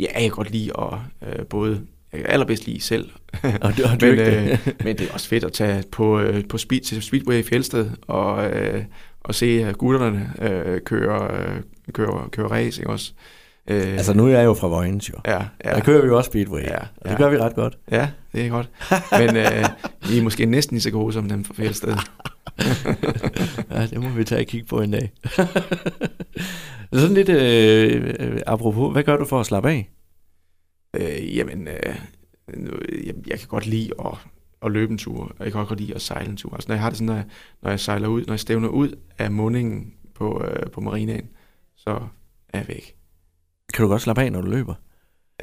Ja, 0.00 0.06
jeg 0.14 0.22
kan 0.22 0.30
godt 0.30 0.50
lide 0.50 0.72
at 0.78 0.98
øh, 1.28 1.46
både, 1.46 1.86
jeg 2.12 2.20
kan 2.20 2.30
allerbedst 2.30 2.66
lide 2.66 2.80
selv, 2.80 3.10
Og 3.42 3.76
du, 3.76 3.82
og 3.84 3.98
men, 4.00 4.18
øh, 4.18 4.18
det? 4.18 4.76
men 4.84 4.98
det 4.98 5.08
er 5.08 5.12
også 5.12 5.28
fedt 5.28 5.44
at 5.44 5.52
tage 5.52 5.84
på, 5.92 6.20
øh, 6.20 6.48
på 6.48 6.58
speed, 6.58 6.80
til 6.80 7.02
Speedway 7.02 7.38
i 7.38 7.42
Fjeldsted 7.42 7.90
og, 8.06 8.50
øh, 8.50 8.84
og 9.20 9.34
se 9.34 9.72
gutterne 9.72 10.32
øh, 10.42 10.80
køre, 10.80 11.38
øh, 11.38 11.60
køre, 11.92 12.28
køre 12.30 12.50
race, 12.50 12.80
ikke 12.80 12.90
også? 12.90 13.12
Øh, 13.70 13.92
altså 13.92 14.14
nu 14.14 14.26
er 14.26 14.30
jeg 14.30 14.44
jo 14.44 14.54
fra 14.54 14.68
Vojens 14.68 15.10
jo. 15.10 15.14
ja, 15.26 15.44
ja, 15.64 15.70
Der 15.70 15.80
kører 15.80 16.02
vi 16.02 16.06
jo 16.08 16.16
også 16.16 16.28
Speedway. 16.28 16.62
Ja, 16.62 16.78
Og 16.78 17.04
det 17.04 17.10
ja. 17.10 17.16
gør 17.16 17.30
vi 17.30 17.38
ret 17.38 17.54
godt. 17.54 17.78
ja, 17.90 18.10
det 18.32 18.46
er 18.46 18.50
godt. 18.50 18.70
Men 19.10 19.36
øh, 19.36 19.64
I 20.14 20.18
er 20.18 20.22
måske 20.22 20.46
næsten 20.46 20.74
lige 20.74 20.82
så 20.82 20.90
gode 20.90 21.12
som 21.12 21.28
dem 21.28 21.44
fra 21.44 21.54
Fjeldsted. 21.54 21.94
Ja, 23.70 23.86
det 23.86 24.02
må 24.02 24.08
vi 24.08 24.24
tage 24.24 24.40
og 24.40 24.46
kigge 24.46 24.66
på 24.66 24.80
en 24.80 24.90
dag. 24.90 25.12
Sådan 26.92 27.14
lidt 27.14 27.28
øh, 27.28 28.14
øh, 28.20 28.40
apropos, 28.46 28.92
hvad 28.92 29.02
gør 29.02 29.16
du 29.16 29.24
for 29.24 29.40
at 29.40 29.46
slappe 29.46 29.70
af? 29.70 29.90
Øh, 30.96 31.36
jamen, 31.36 31.68
øh, 31.68 31.94
jeg, 33.06 33.14
jeg 33.26 33.38
kan 33.38 33.48
godt 33.48 33.66
lide 33.66 33.90
at, 34.04 34.12
at 34.64 34.72
løbe 34.72 34.92
en 34.92 34.98
tur, 34.98 35.22
og 35.38 35.44
jeg 35.44 35.52
kan 35.52 35.60
også 35.60 35.68
godt 35.68 35.80
lide 35.80 35.94
at 35.94 36.00
sejle 36.02 36.30
en 36.30 36.36
tur. 36.36 36.54
Altså, 36.54 36.68
når 36.68 36.74
jeg 36.74 36.82
har 36.82 36.88
det 36.90 36.98
sådan, 36.98 37.06
når 37.06 37.14
jeg, 37.14 37.24
når 37.62 37.70
jeg 37.70 37.80
sejler 37.80 38.08
ud, 38.08 38.24
når 38.26 38.32
jeg 38.32 38.40
stævner 38.40 38.68
ud 38.68 38.98
af 39.18 39.30
mundingen 39.30 39.92
på, 40.14 40.44
øh, 40.44 40.70
på 40.70 40.80
marinaen, 40.80 41.28
så 41.76 41.90
er 42.48 42.58
jeg 42.58 42.68
væk. 42.68 42.94
Kan 43.74 43.82
du 43.82 43.88
godt 43.88 44.02
slappe 44.02 44.22
af, 44.22 44.32
når 44.32 44.40
du 44.40 44.50
løber? 44.50 44.74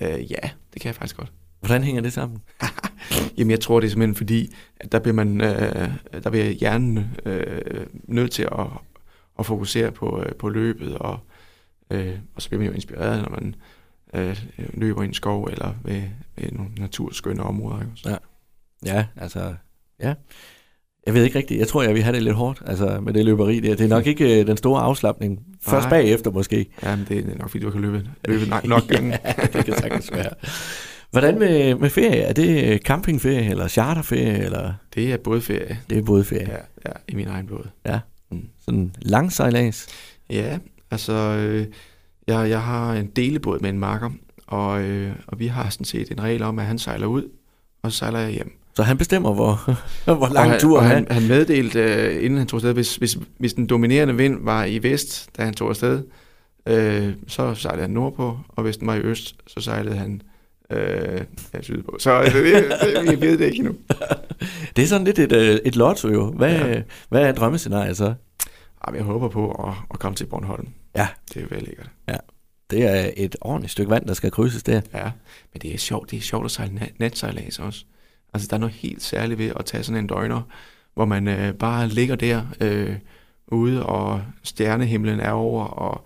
Øh, 0.01 0.31
ja, 0.31 0.49
det 0.73 0.81
kan 0.81 0.87
jeg 0.87 0.95
faktisk 0.95 1.17
godt. 1.17 1.31
Hvordan 1.59 1.83
hænger 1.83 2.01
det 2.01 2.13
sammen? 2.13 2.41
Jamen, 3.37 3.51
jeg 3.51 3.59
tror, 3.59 3.79
det 3.79 3.87
er 3.87 3.89
simpelthen 3.89 4.15
fordi, 4.15 4.55
at 4.79 4.91
der 4.91 4.99
bliver, 4.99 5.13
man, 5.13 5.41
øh, 5.41 5.93
der 6.23 6.29
bliver 6.29 6.49
hjernen 6.49 7.17
øh, 7.25 7.85
nødt 8.03 8.31
til 8.31 8.43
at, 8.43 8.67
at 9.39 9.45
fokusere 9.45 9.91
på, 9.91 10.23
øh, 10.23 10.35
på 10.35 10.49
løbet, 10.49 10.97
og, 10.97 11.19
øh, 11.89 12.19
og 12.35 12.41
så 12.41 12.49
bliver 12.49 12.59
man 12.59 12.67
jo 12.67 12.73
inspireret, 12.73 13.21
når 13.21 13.29
man 13.29 13.55
øh, 14.13 14.43
løber 14.73 15.01
i 15.01 15.05
en 15.05 15.13
skov 15.13 15.43
eller 15.43 15.73
ved, 15.83 16.03
ved 16.35 16.51
nogle 16.51 16.71
naturskønne 16.77 17.43
områder. 17.43 17.79
Ikke? 17.79 17.91
også? 17.91 18.17
Ja, 18.85 19.05
altså, 19.15 19.55
ja. 19.99 20.13
Jeg 21.05 21.13
ved 21.13 21.23
ikke 21.23 21.37
rigtigt. 21.37 21.59
Jeg 21.59 21.67
tror, 21.67 21.83
jeg 21.83 21.93
vil 21.93 22.03
have 22.03 22.15
det 22.15 22.23
lidt 22.23 22.35
hårdt 22.35 22.61
altså, 22.65 22.99
med 23.01 23.13
det 23.13 23.25
løberi 23.25 23.59
der. 23.59 23.75
Det 23.75 23.83
er 23.83 23.87
nok 23.87 24.07
ikke 24.07 24.39
øh, 24.39 24.47
den 24.47 24.57
store 24.57 24.81
afslappning. 24.81 25.39
Først 25.61 25.83
Nej. 25.83 25.89
bagefter 25.89 26.31
måske. 26.31 26.65
Jamen, 26.83 27.05
det 27.09 27.17
er 27.17 27.37
nok, 27.37 27.49
fordi 27.49 27.63
du 27.63 27.71
kan 27.71 27.81
løbe, 27.81 28.09
løbe 28.25 28.49
nok, 28.49 28.67
nok 28.67 28.87
gange. 28.87 29.11
ja, 29.25 29.45
det 29.53 29.65
kan 29.65 29.73
sagtens 29.77 30.11
være. 30.11 30.29
Hvordan 31.11 31.39
med, 31.39 31.75
med 31.75 31.89
ferie? 31.89 32.21
Er 32.21 32.33
det 32.33 32.81
campingferie 32.81 33.49
eller 33.49 33.67
charterferie? 33.67 34.45
Eller? 34.45 34.73
Det 34.95 35.13
er 35.13 35.17
både 35.17 35.41
ferie. 35.41 35.79
Det 35.89 35.97
er 35.97 36.01
både 36.01 36.23
ferie. 36.23 36.51
Ja, 36.51 36.89
ja, 36.89 36.91
i 37.07 37.15
min 37.15 37.27
egen 37.27 37.47
båd. 37.47 37.67
Sådan 38.65 38.95
lang 39.01 39.31
sejlads. 39.31 39.87
Ja, 40.29 40.57
altså, 40.91 41.13
øh, 41.13 41.67
jeg, 42.27 42.49
jeg 42.49 42.61
har 42.61 42.93
en 42.93 43.07
delebåd 43.07 43.59
med 43.59 43.69
en 43.69 43.79
makker, 43.79 44.09
og, 44.47 44.81
øh, 44.81 45.15
og 45.27 45.39
vi 45.39 45.47
har 45.47 45.69
sådan 45.69 45.85
set 45.85 46.11
en 46.11 46.23
regel 46.23 46.41
om, 46.41 46.59
at 46.59 46.65
han 46.65 46.79
sejler 46.79 47.07
ud, 47.07 47.29
og 47.83 47.91
så 47.91 47.97
sejler 47.97 48.19
jeg 48.19 48.31
hjem. 48.31 48.60
Så 48.75 48.83
han 48.83 48.97
bestemmer, 48.97 49.33
hvor, 49.33 49.77
hvor 50.17 50.33
lang 50.33 50.59
tur 50.59 50.77
og 50.77 50.83
han, 50.83 50.95
han, 50.95 51.07
han 51.21 51.27
meddelte, 51.27 51.79
øh, 51.79 52.23
inden 52.23 52.37
han 52.37 52.47
tog 52.47 52.57
afsted, 52.57 52.73
hvis, 52.73 52.95
hvis, 52.95 53.17
hvis 53.37 53.53
den 53.53 53.67
dominerende 53.67 54.15
vind 54.15 54.43
var 54.43 54.65
i 54.65 54.83
vest, 54.83 55.29
da 55.37 55.43
han 55.45 55.53
tog 55.53 55.69
afsted, 55.69 56.03
øh, 56.65 57.13
så 57.27 57.55
sejlede 57.55 57.81
han 57.81 57.89
nordpå, 57.89 58.37
og 58.47 58.63
hvis 58.63 58.77
den 58.77 58.87
var 58.87 58.95
i 58.95 58.99
øst, 58.99 59.35
så 59.47 59.61
sejlede 59.61 59.95
han 59.95 60.21
øh, 60.71 61.21
ja, 61.53 61.61
sydpå. 61.61 61.97
Så 61.99 62.21
øh, 62.21 62.25
det, 62.33 62.73
det, 62.81 63.21
vi 63.21 63.27
ved 63.27 63.37
det 63.37 63.45
ikke 63.45 63.57
endnu. 63.57 63.75
Det 64.75 64.83
er 64.83 64.87
sådan 64.87 65.05
lidt 65.05 65.19
et, 65.19 65.31
øh, 65.31 65.59
et 65.65 65.75
lotto 65.75 66.07
jo. 66.09 66.31
Hvad, 66.31 66.51
Ja. 66.51 66.67
ja. 66.67 66.81
hvad 67.09 67.21
er 67.21 67.31
drømmescenariet 67.31 67.97
så? 67.97 68.13
Jamen, 68.87 68.97
jeg 68.97 69.05
håber 69.05 69.29
på 69.29 69.51
at, 69.51 69.73
at 69.93 69.99
komme 69.99 70.15
til 70.15 70.25
Bornholm. 70.25 70.67
Ja. 70.95 71.07
Det 71.29 71.37
er 71.37 71.41
jo 71.41 71.47
vel 71.51 71.63
lækkert. 71.63 71.89
Det 72.71 72.83
er 72.85 73.09
et 73.17 73.35
ordentligt 73.41 73.71
stykke 73.71 73.89
vand, 73.89 74.05
der 74.05 74.13
skal 74.13 74.31
krydses 74.31 74.63
der. 74.63 74.81
Ja, 74.93 75.03
men 75.53 75.61
det 75.61 75.73
er 75.73 75.77
sjovt, 75.77 76.11
det 76.11 76.17
er 76.17 76.21
sjovt 76.21 76.45
at 76.45 76.51
sejle 76.51 76.73
nat, 76.75 76.91
natsejlads 76.99 77.59
også. 77.59 77.85
Altså, 78.33 78.47
der 78.47 78.55
er 78.55 78.59
noget 78.59 78.75
helt 78.75 79.03
særligt 79.03 79.39
ved 79.39 79.51
at 79.55 79.65
tage 79.65 79.83
sådan 79.83 79.99
en 79.99 80.07
døgner, 80.07 80.41
hvor 80.93 81.05
man 81.05 81.27
øh, 81.27 81.53
bare 81.53 81.87
ligger 81.87 82.15
der 82.15 82.45
øh, 82.61 82.95
ude, 83.47 83.85
og 83.85 84.23
stjernehimlen 84.43 85.19
er 85.19 85.31
over, 85.31 85.65
og 85.65 86.05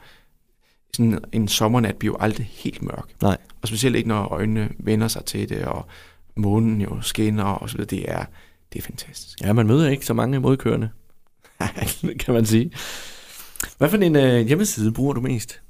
sådan 0.93 1.19
en 1.31 1.47
sommernat 1.47 1.95
bliver 1.95 2.13
jo 2.13 2.17
aldrig 2.19 2.45
helt 2.53 2.81
mørk. 2.81 3.09
Nej. 3.21 3.37
Og 3.61 3.67
specielt 3.67 3.95
ikke, 3.95 4.09
når 4.09 4.23
øjnene 4.23 4.69
vender 4.79 5.07
sig 5.07 5.25
til 5.25 5.49
det, 5.49 5.65
og 5.65 5.85
månen 6.35 6.81
jo 6.81 7.01
skinner, 7.01 7.43
og 7.43 7.69
så 7.69 7.77
videre. 7.77 7.89
Det 7.89 8.11
er, 8.11 8.25
det 8.73 8.79
er 8.79 8.83
fantastisk. 8.83 9.41
Ja, 9.41 9.53
man 9.53 9.67
møder 9.67 9.89
ikke 9.89 10.05
så 10.05 10.13
mange 10.13 10.39
modkørende, 10.39 10.89
kan 12.19 12.33
man 12.33 12.45
sige. 12.45 12.71
Hvad 13.77 13.89
for 13.89 13.97
en 13.97 14.15
øh, 14.15 14.47
hjemmeside 14.47 14.91
bruger 14.91 15.13
du 15.13 15.21
mest? 15.21 15.61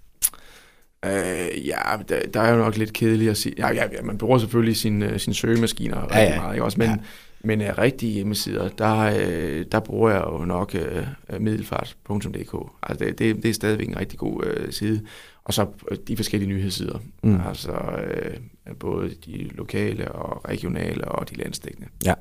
Øh, 1.06 1.68
ja, 1.68 1.98
der, 2.10 2.28
der 2.34 2.41
er 2.41 2.52
jo 2.52 2.58
nok 2.58 2.78
lidt 2.78 2.94
kedeligt 2.94 3.32
at 3.32 3.38
sige. 3.38 3.56
Ja, 3.58 3.74
ja, 3.74 3.84
ja 3.91 4.02
man 4.02 4.18
bruger 4.18 4.38
selvfølgelig 4.38 4.78
sine, 4.78 5.10
øh, 5.10 5.20
sin 5.20 5.34
søgemaskiner 5.34 6.02
rigtig 6.02 6.15
ja, 6.15 6.34
ja. 6.34 6.41
meget, 6.41 6.54
ikke 6.54 6.63
også? 6.63 6.78
Men, 6.80 6.89
ja. 6.89 6.96
men 7.41 7.62
uh, 7.62 7.68
rigtige 7.78 8.12
hjemmesider, 8.12 8.70
der, 8.70 9.12
uh, 9.12 9.65
der 9.72 9.80
bruger 9.80 10.10
jeg 10.10 10.22
jo 10.22 10.46
nok 10.46 10.76
uh, 10.76 11.41
middelfart.dk. 11.41 12.72
Altså, 12.84 13.06
det, 13.06 13.20
det, 13.20 13.36
det 13.36 13.50
er 13.50 13.54
stadigvæk 13.54 13.88
en 13.88 14.00
rigtig 14.00 14.20
god 14.20 14.46
uh, 14.46 14.72
side. 14.72 15.02
Og 15.44 15.54
så 15.54 15.68
de 16.08 16.15
forskellige 16.18 16.50
nyhedssider. 16.50 17.00
Mm. 17.24 17.41
Altså 17.48 17.72
uh, 17.72 18.76
både 18.78 19.15
de 19.26 19.44
lokale 19.44 20.12
og 20.12 20.50
regionale 20.50 21.06
og 21.08 21.30
de 21.30 21.36
landstækkende. 21.36 21.88
Ja, 22.06 22.13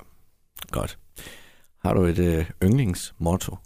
godt. 0.71 0.99
Har 1.85 1.95
du 1.95 2.03
et 2.03 2.19
øh, 2.19 2.51
yndlingsmotto? 2.63 3.57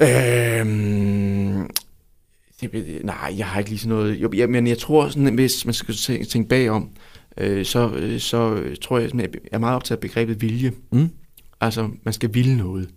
Øhm, 0.00 1.70
det, 2.62 3.00
nej, 3.04 3.34
jeg 3.38 3.46
har 3.46 3.58
ikke 3.58 3.70
lige 3.70 3.80
sådan 3.80 3.96
noget. 3.96 4.16
Jo, 4.16 4.30
ja, 4.36 4.46
men 4.46 4.66
jeg 4.66 4.78
tror, 4.78 5.08
sådan, 5.08 5.34
hvis 5.34 5.64
man 5.64 5.74
skal 5.74 5.94
tænke, 5.94 6.24
tænke 6.24 6.48
bagom, 6.48 6.90
øh, 7.38 7.64
så, 7.64 7.90
øh, 7.94 8.20
så 8.20 8.62
tror 8.82 8.98
jeg, 8.98 9.06
at 9.06 9.14
jeg 9.14 9.28
er 9.52 9.58
meget 9.58 9.76
optaget 9.76 9.96
af 9.96 10.00
begrebet 10.00 10.42
vilje. 10.42 10.72
Mm. 10.92 11.10
Altså, 11.60 11.88
man 12.04 12.14
skal 12.14 12.34
ville 12.34 12.56
noget. 12.56 12.88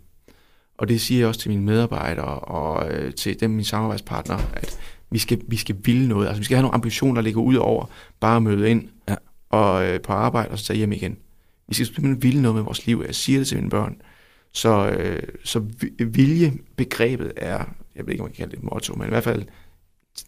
Og 0.78 0.88
det 0.88 1.02
siger 1.02 1.20
jeg 1.20 1.28
også 1.28 1.40
til 1.40 1.52
mine 1.52 1.64
medarbejdere 1.64 2.40
og 2.40 2.92
øh, 2.92 3.14
til 3.14 3.40
dem, 3.40 3.50
mine 3.50 3.66
samarbejdspartnere, 3.66 4.42
at 4.54 4.80
vi 5.12 5.20
skal, 5.20 5.42
vi 5.48 5.56
skal 5.56 5.76
ville 5.84 6.08
noget. 6.08 6.28
Altså, 6.28 6.40
vi 6.40 6.46
skal 6.46 6.56
have 6.56 6.62
nogle 6.62 6.76
ambitioner, 6.76 7.14
der 7.16 7.22
ligger 7.22 7.42
ud 7.42 7.56
over 7.56 7.86
bare 8.20 8.36
at 8.36 8.44
møde 8.44 8.70
ind 8.70 8.88
ja. 9.10 9.16
og 9.50 9.88
øh, 9.88 10.02
på 10.02 10.14
arbejde 10.14 10.52
og 10.52 10.60
så 10.60 10.66
tage 10.66 10.78
hjem 10.78 10.92
igen. 10.92 11.18
Vi 11.68 11.74
skal 11.74 11.86
simpelthen 11.86 12.24
ville 12.24 12.42
noget 12.42 12.56
med 12.56 12.64
vores 12.64 12.86
liv. 12.86 13.04
Jeg 13.06 13.16
siger 13.16 13.40
det 13.40 13.48
til 13.48 13.58
mine 13.58 13.70
børn. 13.70 14.02
Så, 14.52 14.90
øh, 14.90 15.24
så 15.44 15.64
vilje-begrebet 16.00 17.32
er, 17.38 17.66
jeg 17.96 18.06
ved 18.06 18.14
ikke, 18.14 18.24
om 18.24 18.26
man 18.26 18.34
kan 18.34 18.38
kalde 18.38 18.52
det 18.52 18.58
et 18.58 18.64
motto, 18.64 18.96
men 18.96 19.08
i 19.08 19.10
hvert 19.10 19.24
fald 19.24 19.46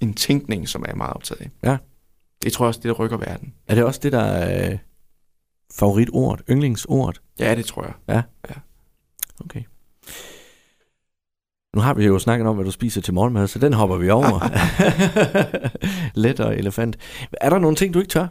en 0.01 0.13
tænkning, 0.13 0.69
som 0.69 0.85
er 0.87 0.95
meget 0.95 1.13
optaget 1.13 1.41
af. 1.41 1.49
Ja. 1.63 1.77
Det 2.43 2.53
tror 2.53 2.65
jeg 2.65 2.67
også, 2.67 2.79
det 2.79 2.89
der 2.89 2.93
rykker 2.93 3.17
verden. 3.17 3.53
Er 3.67 3.75
det 3.75 3.83
også 3.83 3.99
det, 4.03 4.11
der 4.11 4.19
er 4.21 4.71
øh, 4.71 4.77
favoritordet, 5.79 6.45
yndlingsordet? 6.49 7.21
Ja, 7.39 7.55
det 7.55 7.65
tror 7.65 7.83
jeg. 7.83 7.93
Ja? 8.07 8.21
Ja. 8.49 8.55
Okay. 9.39 9.63
Nu 11.75 11.81
har 11.81 11.93
vi 11.93 12.05
jo 12.05 12.19
snakket 12.19 12.47
om, 12.47 12.55
hvad 12.55 12.65
du 12.65 12.71
spiser 12.71 13.01
til 13.01 13.13
morgenmad, 13.13 13.47
så 13.47 13.59
den 13.59 13.73
hopper 13.73 13.97
vi 13.97 14.09
over. 14.09 14.39
Let 16.23 16.39
og 16.39 16.57
elefant. 16.57 16.97
Er 17.41 17.49
der 17.49 17.59
nogle 17.59 17.75
ting, 17.75 17.93
du 17.93 17.99
ikke 17.99 18.09
tør? 18.09 18.27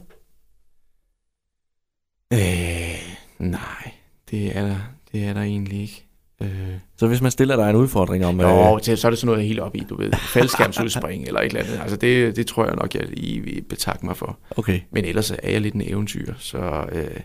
Øh, 2.33 3.17
nej, 3.39 3.93
det 4.31 4.57
er 4.57 4.67
der, 4.67 4.79
det 5.13 5.25
er 5.25 5.33
der 5.33 5.43
egentlig 5.43 5.81
ikke. 5.81 6.06
Øh. 6.43 6.49
Så 6.97 7.07
hvis 7.07 7.23
man 7.23 7.31
stiller 7.31 7.57
dig 7.57 7.71
en 7.71 7.77
udfordring 7.77 8.27
om... 8.27 8.41
Jo, 8.41 8.77
øh... 8.77 8.83
til, 8.83 8.99
så 8.99 9.09
er 9.09 9.11
det 9.11 9.19
sådan 9.19 9.33
noget 9.33 9.49
helt 9.49 9.61
op 9.61 9.77
i, 9.77 9.87
du 9.89 9.97
ved, 9.97 10.13
faldskærmsudspring 10.13 11.25
eller 11.27 11.41
et 11.41 11.47
eller 11.47 11.61
andet. 11.61 11.79
Altså 11.81 11.97
det, 11.97 12.37
det 12.37 12.47
tror 12.47 12.65
jeg 12.65 12.75
nok, 12.75 12.95
jeg 12.95 13.05
lige 13.09 13.41
vil 13.41 13.63
betakke 13.69 14.07
mig 14.07 14.17
for. 14.17 14.39
Okay. 14.51 14.81
Men 14.91 15.05
ellers 15.05 15.31
er 15.31 15.51
jeg 15.51 15.61
lidt 15.61 15.75
en 15.75 15.83
eventyr, 15.85 16.35
så, 16.39 16.87
øh, 16.93 17.21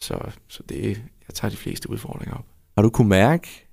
så, 0.00 0.18
så 0.48 0.62
det, 0.68 0.86
jeg 1.28 1.34
tager 1.34 1.50
de 1.50 1.56
fleste 1.56 1.90
udfordringer 1.90 2.34
op. 2.34 2.44
Har 2.76 2.82
du 2.82 2.90
kunne 2.90 3.08
mærke, 3.08 3.68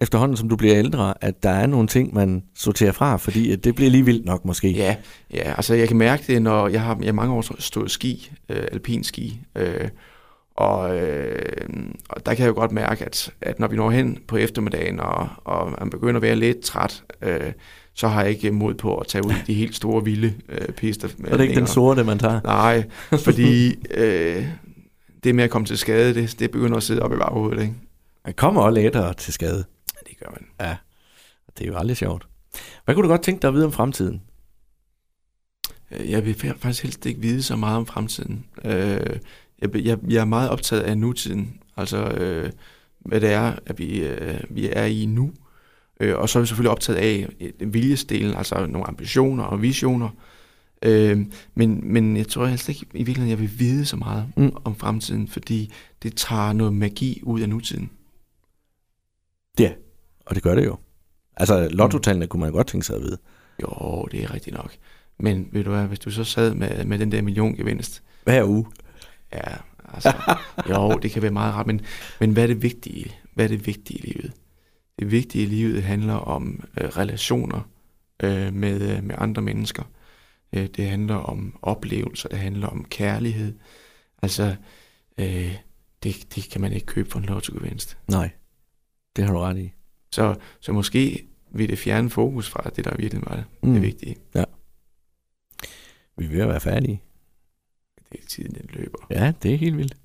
efterhånden 0.00 0.36
som 0.36 0.48
du 0.48 0.56
bliver 0.56 0.76
ældre, 0.76 1.14
at 1.24 1.42
der 1.42 1.50
er 1.50 1.66
nogle 1.66 1.88
ting, 1.88 2.14
man 2.14 2.42
sorterer 2.54 2.92
fra, 2.92 3.16
fordi 3.16 3.56
det 3.56 3.74
bliver 3.74 3.90
lige 3.90 4.04
vildt 4.04 4.24
nok 4.24 4.44
måske? 4.44 4.70
Ja, 4.70 4.96
ja 5.34 5.54
altså 5.56 5.74
jeg 5.74 5.88
kan 5.88 5.96
mærke 5.96 6.24
det, 6.26 6.42
når 6.42 6.68
jeg 6.68 6.82
har, 6.82 6.96
jeg 7.00 7.06
har 7.06 7.12
mange 7.12 7.34
år 7.34 7.60
stået 7.60 7.90
ski, 7.90 8.30
øh, 8.48 8.62
alpin 8.72 9.04
ski, 9.04 9.40
øh, 9.56 9.88
og, 10.58 10.96
øh, 10.96 11.68
og 12.08 12.26
der 12.26 12.34
kan 12.34 12.42
jeg 12.42 12.48
jo 12.48 12.54
godt 12.54 12.72
mærke, 12.72 13.04
at, 13.04 13.32
at 13.40 13.60
når 13.60 13.68
vi 13.68 13.76
når 13.76 13.90
hen 13.90 14.18
på 14.26 14.36
eftermiddagen, 14.36 15.00
og, 15.00 15.28
og 15.44 15.74
man 15.78 15.90
begynder 15.90 16.16
at 16.16 16.22
være 16.22 16.36
lidt 16.36 16.60
træt, 16.60 17.04
øh, 17.22 17.52
så 17.94 18.08
har 18.08 18.22
jeg 18.22 18.30
ikke 18.30 18.50
mod 18.50 18.74
på 18.74 18.96
at 18.96 19.06
tage 19.06 19.26
ud 19.26 19.32
de 19.46 19.54
helt 19.54 19.76
store, 19.76 20.04
vilde 20.04 20.34
øh, 20.48 20.68
pister. 20.68 21.08
Og 21.08 21.30
det 21.30 21.32
er 21.32 21.42
ikke 21.42 21.54
den 21.54 21.66
sorte, 21.66 22.04
man 22.04 22.18
tager? 22.18 22.40
Nej, 22.44 22.84
fordi 23.24 23.74
øh, 23.90 24.46
det 25.24 25.34
med 25.34 25.44
at 25.44 25.50
komme 25.50 25.66
til 25.66 25.78
skade, 25.78 26.14
det, 26.14 26.36
det 26.38 26.50
begynder 26.50 26.76
at 26.76 26.82
sidde 26.82 27.02
op 27.02 27.12
i 27.12 27.16
baghovedet. 27.16 27.62
Ikke? 27.62 27.74
Man 28.24 28.34
kommer 28.34 28.62
også 28.62 28.80
lettere 28.80 29.14
til 29.14 29.32
skade. 29.32 29.64
Ja, 29.94 30.10
det 30.10 30.18
gør 30.18 30.30
man. 30.30 30.68
Ja, 30.68 30.76
det 31.58 31.64
er 31.64 31.68
jo 31.68 31.78
aldrig 31.78 31.96
sjovt. 31.96 32.26
Hvad 32.84 32.94
kunne 32.94 33.04
du 33.04 33.08
godt 33.08 33.22
tænke 33.22 33.42
dig 33.42 33.48
at 33.48 33.54
vide 33.54 33.64
om 33.64 33.72
fremtiden? 33.72 34.22
Øh, 35.90 36.10
jeg 36.10 36.24
vil 36.24 36.34
faktisk 36.58 36.82
helst 36.82 37.06
ikke 37.06 37.20
vide 37.20 37.42
så 37.42 37.56
meget 37.56 37.76
om 37.76 37.86
fremtiden. 37.86 38.44
Øh, 38.64 39.16
jeg, 39.62 39.76
jeg, 39.76 39.98
jeg 40.08 40.20
er 40.20 40.24
meget 40.24 40.50
optaget 40.50 40.82
af 40.82 40.98
nutiden, 40.98 41.60
altså 41.76 41.96
øh, 41.96 42.50
hvad 42.98 43.20
det 43.20 43.32
er, 43.32 43.52
at 43.66 43.78
vi, 43.78 44.00
øh, 44.04 44.40
vi 44.50 44.68
er 44.72 44.84
i 44.84 45.06
nu. 45.06 45.32
Øh, 46.00 46.18
og 46.18 46.28
så 46.28 46.38
er 46.38 46.40
vi 46.40 46.46
selvfølgelig 46.46 46.70
optaget 46.70 46.98
af 46.98 47.28
øh, 47.60 47.74
viljesdelen, 47.74 48.34
altså 48.34 48.66
nogle 48.66 48.86
ambitioner 48.86 49.44
og 49.44 49.62
visioner. 49.62 50.08
Øh, 50.82 51.26
men, 51.54 51.92
men 51.92 52.16
jeg 52.16 52.28
tror 52.28 52.46
helst 52.46 52.68
ikke 52.68 52.86
i 52.94 53.02
virkeligheden, 53.02 53.30
jeg 53.30 53.38
vil 53.38 53.58
vide 53.58 53.84
så 53.86 53.96
meget 53.96 54.32
mm. 54.36 54.52
om 54.64 54.76
fremtiden, 54.76 55.28
fordi 55.28 55.72
det 56.02 56.16
tager 56.16 56.52
noget 56.52 56.74
magi 56.74 57.20
ud 57.22 57.40
af 57.40 57.48
nutiden. 57.48 57.90
Ja, 59.60 59.72
og 60.26 60.34
det 60.34 60.42
gør 60.42 60.54
det 60.54 60.64
jo. 60.64 60.76
Altså, 61.36 61.68
mm. 62.14 62.26
kunne 62.28 62.40
man 62.40 62.52
godt 62.52 62.66
tænke 62.66 62.86
sig 62.86 62.96
at 62.96 63.02
vide. 63.02 63.18
Jo, 63.62 64.08
det 64.10 64.24
er 64.24 64.34
rigtigt 64.34 64.56
nok. 64.56 64.72
Men 65.18 65.48
ved 65.52 65.64
du 65.64 65.70
hvad, 65.70 65.84
hvis 65.84 65.98
du 65.98 66.10
så 66.10 66.24
sad 66.24 66.54
med, 66.54 66.84
med 66.84 66.98
den 66.98 67.12
der 67.12 67.22
milliongevinst... 67.22 68.02
Hver 68.24 68.44
uge. 68.44 68.66
Ja, 69.32 69.56
altså, 69.94 70.12
jo, 70.70 70.98
det 70.98 71.10
kan 71.10 71.22
være 71.22 71.30
meget 71.30 71.54
rart, 71.54 71.66
men, 71.66 71.80
men 72.20 72.32
hvad 72.32 72.42
er 72.42 72.46
det 72.46 72.62
vigtige? 72.62 73.14
Hvad 73.34 73.44
er 73.44 73.48
det 73.48 73.66
vigtige 73.66 73.98
i 73.98 74.12
livet? 74.12 74.32
Det 74.98 75.10
vigtige 75.10 75.44
i 75.44 75.46
livet 75.46 75.82
handler 75.82 76.14
om 76.14 76.64
øh, 76.80 76.88
relationer 76.88 77.68
øh, 78.22 78.54
med, 78.54 78.96
øh, 78.96 79.04
med 79.04 79.14
andre 79.18 79.42
mennesker. 79.42 79.82
Øh, 80.52 80.66
det 80.66 80.88
handler 80.88 81.14
om 81.14 81.58
oplevelser, 81.62 82.28
det 82.28 82.38
handler 82.38 82.66
om 82.66 82.84
kærlighed. 82.84 83.54
Altså, 84.22 84.56
øh, 85.18 85.56
det, 86.02 86.34
det 86.34 86.50
kan 86.50 86.60
man 86.60 86.72
ikke 86.72 86.86
købe 86.86 87.10
for 87.10 87.18
en 87.18 87.24
lottogevinst. 87.24 87.98
Nej, 88.08 88.30
det 89.16 89.24
har 89.24 89.32
du 89.32 89.38
ret 89.38 89.58
i. 89.58 89.72
Så, 90.12 90.34
så 90.60 90.72
måske 90.72 91.26
vil 91.50 91.68
det 91.68 91.78
fjerne 91.78 92.10
fokus 92.10 92.50
fra 92.50 92.70
det, 92.76 92.84
der 92.84 92.96
virkelig 92.96 93.22
var 93.26 93.36
det, 93.36 93.44
mm. 93.62 93.72
det 93.72 93.82
vigtige. 93.82 94.16
Ja. 94.34 94.44
Vi 96.16 96.24
er 96.24 96.28
ved 96.28 96.40
at 96.40 96.48
være 96.48 96.60
færdige 96.60 97.02
det 98.12 98.20
er 98.20 98.26
tiden, 98.26 98.54
den 98.54 98.70
løber. 98.72 99.06
Ja, 99.10 99.32
det 99.42 99.54
er 99.54 99.58
helt 99.58 99.76
vildt. 99.76 99.96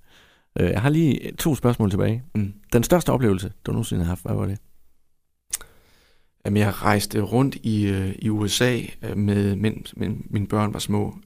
Øh, 0.60 0.70
jeg 0.70 0.82
har 0.82 0.90
lige 0.90 1.32
to 1.32 1.56
spørgsmål 1.56 1.90
tilbage. 1.90 2.24
Mm. 2.36 2.54
Den 2.74 2.84
største 2.84 3.12
oplevelse, 3.12 3.52
du 3.66 3.72
nogensinde 3.72 4.04
har 4.04 4.10
haft, 4.10 4.24
hvad 4.24 4.36
var 4.36 4.46
det? 4.46 4.58
Jamen, 6.46 6.58
jeg 6.58 6.82
rejste 6.82 7.22
rundt 7.22 7.56
i, 7.56 7.88
øh, 7.88 8.16
i 8.20 8.30
USA 8.30 8.80
øh, 9.02 9.18
med, 9.18 9.56
mens 9.56 9.98
min, 9.98 10.26
mine 10.30 10.48
børn 10.48 10.74
var 10.74 10.80
små. 10.80 11.18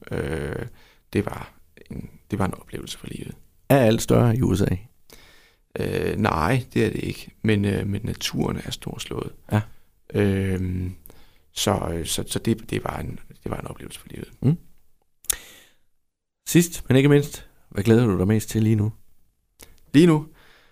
det, 1.13 1.26
var 1.26 1.54
en, 1.92 2.10
det 2.32 2.40
var 2.40 2.46
en 2.46 2.54
oplevelse 2.54 2.98
for 2.98 3.08
livet. 3.08 3.36
Er 3.70 3.78
alt 3.78 4.02
større 4.02 4.38
i 4.38 4.42
USA? 4.42 4.76
Øh, 5.80 6.18
nej, 6.18 6.63
det 6.74 6.86
er 6.86 6.90
det 6.90 7.04
ikke. 7.04 7.32
Men, 7.42 7.66
øh, 7.66 7.88
men 7.88 8.02
naturen 8.04 8.62
er 8.66 8.72
storslået. 8.72 9.32
Ja. 9.52 9.62
Øh, 10.13 10.90
så 11.52 12.02
så, 12.06 12.24
så 12.28 12.40
det, 12.40 12.70
det, 12.70 12.84
var 12.84 13.00
en, 13.00 13.20
det 13.44 13.52
var 13.52 13.58
en 13.58 13.68
oplevelse 13.68 14.00
for 14.00 14.08
livet. 14.10 14.30
Mm. 14.42 14.58
Sidst, 16.48 16.84
men 16.88 16.98
ikke 16.98 17.10
mindst, 17.10 17.48
hvad 17.70 17.84
glæder 17.84 18.06
du 18.06 18.18
dig 18.18 18.28
mest 18.28 18.50
til 18.50 18.64
lige 18.64 18.76
nu? 18.76 18.92
Lige 19.94 20.08
nu? 20.08 20.28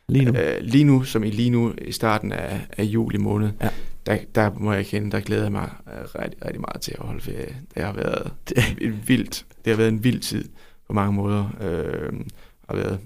Lige 0.08 0.26
nu? 0.26 0.40
Øh, 0.40 0.62
lige 0.62 0.84
nu, 0.84 1.04
som 1.04 1.24
i 1.24 1.30
lige 1.30 1.50
nu 1.50 1.74
i 1.82 1.92
starten 1.92 2.32
af, 2.32 2.68
af 2.78 2.84
juli 2.84 3.18
måned, 3.18 3.52
ja. 3.62 3.70
der, 4.06 4.18
der 4.36 4.52
må 4.54 4.74
jeg 4.74 4.86
kende, 4.86 5.12
der 5.12 5.20
glæder 5.20 5.44
jeg 5.44 5.52
mig 5.52 5.72
uh, 5.86 6.22
rigtig, 6.22 6.46
rigtig 6.46 6.62
meget 6.62 6.82
til 6.82 6.96
at 7.00 7.06
holde 7.06 7.22
ferie. 7.22 7.62
Det 7.76 7.84
har 7.84 7.94
været 7.94 8.34
et 8.82 9.08
vildt, 9.08 9.46
det 9.66 9.72
har 9.72 9.78
været 9.78 9.90
en 9.90 10.04
vild 10.04 10.20
tid 10.20 10.50
på 10.88 10.94
mange 10.94 11.14
måder. 11.14 11.50
Øh, 11.62 12.14
har 12.70 12.76
været 12.76 13.00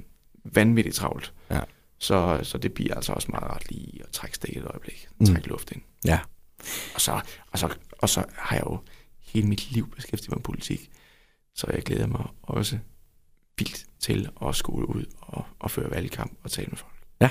vanvittigt 0.43 0.95
travlt. 0.95 1.33
Ja. 1.51 1.59
Så, 1.97 2.39
så 2.43 2.57
det 2.57 2.73
bliver 2.73 2.95
altså 2.95 3.13
også 3.13 3.27
meget 3.31 3.51
ret 3.55 3.71
lige 3.71 4.01
at 4.03 4.09
trække 4.11 4.35
stik 4.35 4.57
et 4.57 4.65
øjeblik. 4.65 5.07
Mm. 5.19 5.25
Trække 5.25 5.47
luft 5.47 5.71
ind. 5.71 5.81
Ja. 6.05 6.19
Og 6.95 7.01
så, 7.01 7.21
og, 7.51 7.59
så, 7.59 7.69
og 7.99 8.09
så 8.09 8.23
har 8.35 8.55
jeg 8.55 8.65
jo 8.65 8.77
hele 9.21 9.47
mit 9.47 9.71
liv 9.71 9.91
beskæftiget 9.95 10.29
mig 10.29 10.37
med 10.37 10.43
politik. 10.43 10.89
Så 11.59 11.67
jeg 11.73 11.81
glæder 11.81 12.07
mig 12.07 12.25
også 12.43 12.77
vildt 13.57 13.85
til 13.99 14.29
at 14.47 14.55
skulle 14.55 14.89
ud 14.89 15.05
og, 15.21 15.45
og 15.59 15.71
føre 15.71 15.91
valgkamp 15.91 16.31
og 16.43 16.51
tale 16.51 16.67
med 16.67 16.77
folk. 16.77 16.93
Ja, 17.21 17.29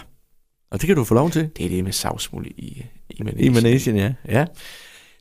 og 0.71 0.81
det 0.81 0.87
kan 0.87 0.97
du 0.97 1.05
få 1.05 1.15
lov 1.15 1.31
til. 1.31 1.51
Det 1.57 1.65
er 1.65 1.69
det 1.69 1.85
med 1.85 1.93
savsmuld 1.93 2.47
i, 2.47 2.87
i 3.11 3.23
Malaysia. 3.23 3.47
I 3.47 3.49
Malaysia, 3.49 3.95
ja. 3.95 4.15
ja. 4.29 4.47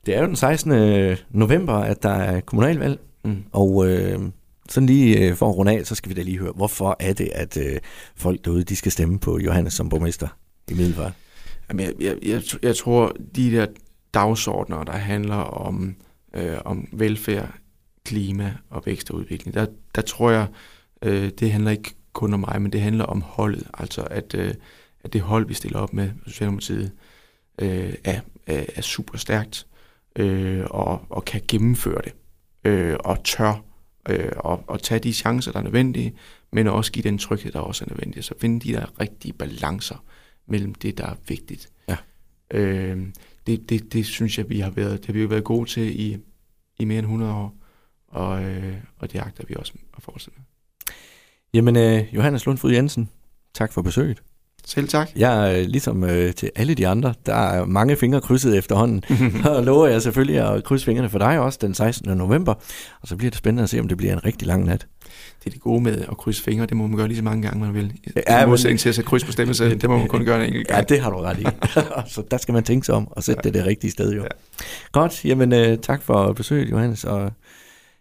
Det 0.05 0.15
er 0.15 0.21
jo 0.21 0.27
den 0.27 0.35
16. 0.35 1.17
november, 1.29 1.73
at 1.73 2.03
der 2.03 2.09
er 2.09 2.39
kommunalvalg, 2.39 2.99
mm. 3.23 3.43
og 3.51 3.87
øh, 3.87 4.21
sådan 4.69 4.87
lige 4.87 5.17
øh, 5.17 5.35
for 5.35 5.49
at 5.49 5.57
runde 5.57 5.71
af, 5.71 5.85
så 5.85 5.95
skal 5.95 6.09
vi 6.09 6.15
da 6.15 6.21
lige 6.21 6.37
høre, 6.37 6.53
hvorfor 6.55 6.95
er 6.99 7.13
det, 7.13 7.29
at 7.33 7.57
øh, 7.57 7.79
folk 8.15 8.45
derude, 8.45 8.63
de 8.63 8.75
skal 8.75 8.91
stemme 8.91 9.19
på 9.19 9.39
Johannes 9.39 9.73
som 9.73 9.89
borgmester 9.89 10.27
i 10.67 10.73
Middelfart? 10.73 11.13
Jamen, 11.69 11.85
jeg, 11.85 11.93
jeg, 11.99 12.17
jeg, 12.23 12.41
jeg 12.63 12.75
tror, 12.75 13.15
de 13.35 13.51
der 13.51 13.65
dagsordner, 14.13 14.83
der 14.83 14.97
handler 14.97 15.35
om, 15.35 15.95
øh, 16.33 16.57
om 16.65 16.87
velfærd 16.91 17.53
klima 18.07 18.53
og 18.69 18.83
vækst 18.85 19.11
og 19.11 19.17
udvikling. 19.17 19.53
Der, 19.53 19.65
der 19.95 20.01
tror 20.01 20.31
jeg, 20.31 20.47
øh, 21.01 21.29
det 21.39 21.51
handler 21.51 21.71
ikke 21.71 21.95
kun 22.13 22.33
om 22.33 22.39
mig, 22.39 22.61
men 22.61 22.71
det 22.71 22.81
handler 22.81 23.05
om 23.05 23.21
holdet. 23.21 23.67
Altså 23.73 24.01
at, 24.01 24.35
øh, 24.35 24.53
at 25.03 25.13
det 25.13 25.21
hold, 25.21 25.47
vi 25.47 25.53
stiller 25.53 25.79
op 25.79 25.93
med 25.93 26.11
Socialdemokratiet, 26.27 26.91
øh, 27.61 27.93
er, 28.03 28.21
er, 28.47 28.63
er 28.75 28.81
super 28.81 29.17
stærkt. 29.17 29.67
øh, 30.15 30.65
og, 30.69 31.05
og 31.09 31.25
kan 31.25 31.41
gennemføre 31.47 32.01
det, 32.03 32.13
øh, 32.63 32.95
og 32.99 33.23
tør 33.23 33.63
øh, 34.09 34.31
og, 34.37 34.63
og 34.67 34.81
tage 34.81 34.99
de 34.99 35.13
chancer, 35.13 35.51
der 35.51 35.59
er 35.59 35.63
nødvendige, 35.63 36.13
men 36.51 36.67
også 36.67 36.91
give 36.91 37.03
den 37.03 37.17
tryghed, 37.17 37.51
der 37.51 37.59
også 37.59 37.85
er 37.85 37.89
nødvendig. 37.89 38.23
Så 38.23 38.33
finde 38.41 38.59
de 38.59 38.73
der 38.73 38.99
rigtige 39.01 39.33
balancer 39.33 40.03
mellem 40.47 40.75
det, 40.75 40.97
der 40.97 41.05
er 41.05 41.15
vigtigt. 41.27 41.69
Ja. 41.89 41.97
Øh, 42.51 43.07
det, 43.47 43.69
det, 43.69 43.93
det 43.93 44.05
synes 44.05 44.37
jeg, 44.37 44.49
vi 44.49 44.59
har 44.59 44.69
været, 44.69 44.97
det 44.99 45.05
har 45.05 45.13
vi 45.13 45.21
jo 45.21 45.27
været 45.27 45.43
gode 45.43 45.69
til 45.69 45.99
i, 46.01 46.17
i 46.79 46.85
mere 46.85 46.99
end 46.99 47.05
100 47.05 47.33
år, 47.33 47.55
og, 48.07 48.43
øh, 48.43 48.73
og 48.99 49.11
det 49.13 49.19
agter 49.19 49.43
vi 49.47 49.55
også 49.57 49.73
at 49.97 50.03
fortsætte. 50.03 50.39
Jamen, 51.53 51.75
øh, 51.75 52.15
Johannes 52.15 52.45
Lundfrid 52.45 52.73
Jensen, 52.73 53.09
tak 53.53 53.73
for 53.73 53.81
besøget. 53.81 54.21
Selv 54.65 54.87
tak. 54.87 55.09
Jeg 55.15 55.59
er 55.59 55.67
ligesom 55.67 56.03
øh, 56.03 56.33
til 56.33 56.51
alle 56.55 56.73
de 56.73 56.87
andre, 56.87 57.13
der 57.25 57.33
er 57.35 57.65
mange 57.65 57.95
fingre 57.95 58.21
krydset 58.21 58.57
efterhånden, 58.57 59.03
og 59.49 59.63
lover 59.63 59.87
jeg 59.87 60.01
selvfølgelig 60.01 60.39
at 60.49 60.63
krydse 60.63 60.85
fingrene 60.85 61.09
for 61.09 61.19
dig 61.19 61.39
også 61.39 61.59
den 61.61 61.73
16. 61.73 62.17
november, 62.17 62.53
og 63.01 63.07
så 63.07 63.15
bliver 63.15 63.31
det 63.31 63.37
spændende 63.37 63.63
at 63.63 63.69
se, 63.69 63.79
om 63.79 63.87
det 63.87 63.97
bliver 63.97 64.13
en 64.13 64.25
rigtig 64.25 64.47
lang 64.47 64.65
nat. 64.65 64.87
Det 65.39 65.45
er 65.45 65.49
det 65.49 65.61
gode 65.61 65.81
med 65.83 66.01
at 66.11 66.17
krydse 66.17 66.43
fingre, 66.43 66.65
det 66.65 66.77
må 66.77 66.87
man 66.87 66.97
gøre 66.97 67.07
lige 67.07 67.17
så 67.17 67.23
mange 67.23 67.41
gange, 67.41 67.59
man 67.59 67.73
vil. 67.73 67.93
Ja, 68.27 68.37
I 68.37 68.41
men- 68.41 68.49
modsætning 68.49 68.79
til 68.79 68.89
at 68.89 68.95
sætte 68.95 69.07
kryds 69.09 69.23
på 69.23 69.31
stemmesedlen, 69.31 69.81
det 69.81 69.89
må 69.89 69.97
man 69.97 70.07
kun 70.07 70.25
gøre 70.25 70.37
en 70.39 70.45
enkelt 70.45 70.67
Ja, 70.69 70.75
gang. 70.75 70.89
det 70.89 70.99
har 70.99 71.09
du 71.09 71.17
ret 71.17 71.39
i. 71.39 71.45
så 72.13 72.23
der 72.31 72.37
skal 72.37 72.53
man 72.53 72.63
tænke 72.63 72.85
sig 72.85 72.95
om 72.95 73.07
og 73.11 73.23
sætte 73.23 73.41
Ja. 73.43 73.49
det 73.49 73.53
det 73.53 73.65
rigtige 73.65 73.91
sted 73.91 74.13
jo. 74.13 74.21
Ja. 74.21 74.27
Godt, 74.91 75.25
jamen 75.25 75.53
øh, 75.53 75.77
tak 75.77 76.01
for 76.01 76.31
besøget, 76.33 76.71
Johannes, 76.71 77.03
og 77.03 77.31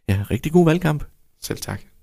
ja, 0.09 0.25
rigtig 0.31 0.53
god 0.53 0.65
valgkamp. 0.65 1.05
Selv 1.41 1.59
tak. 1.59 1.96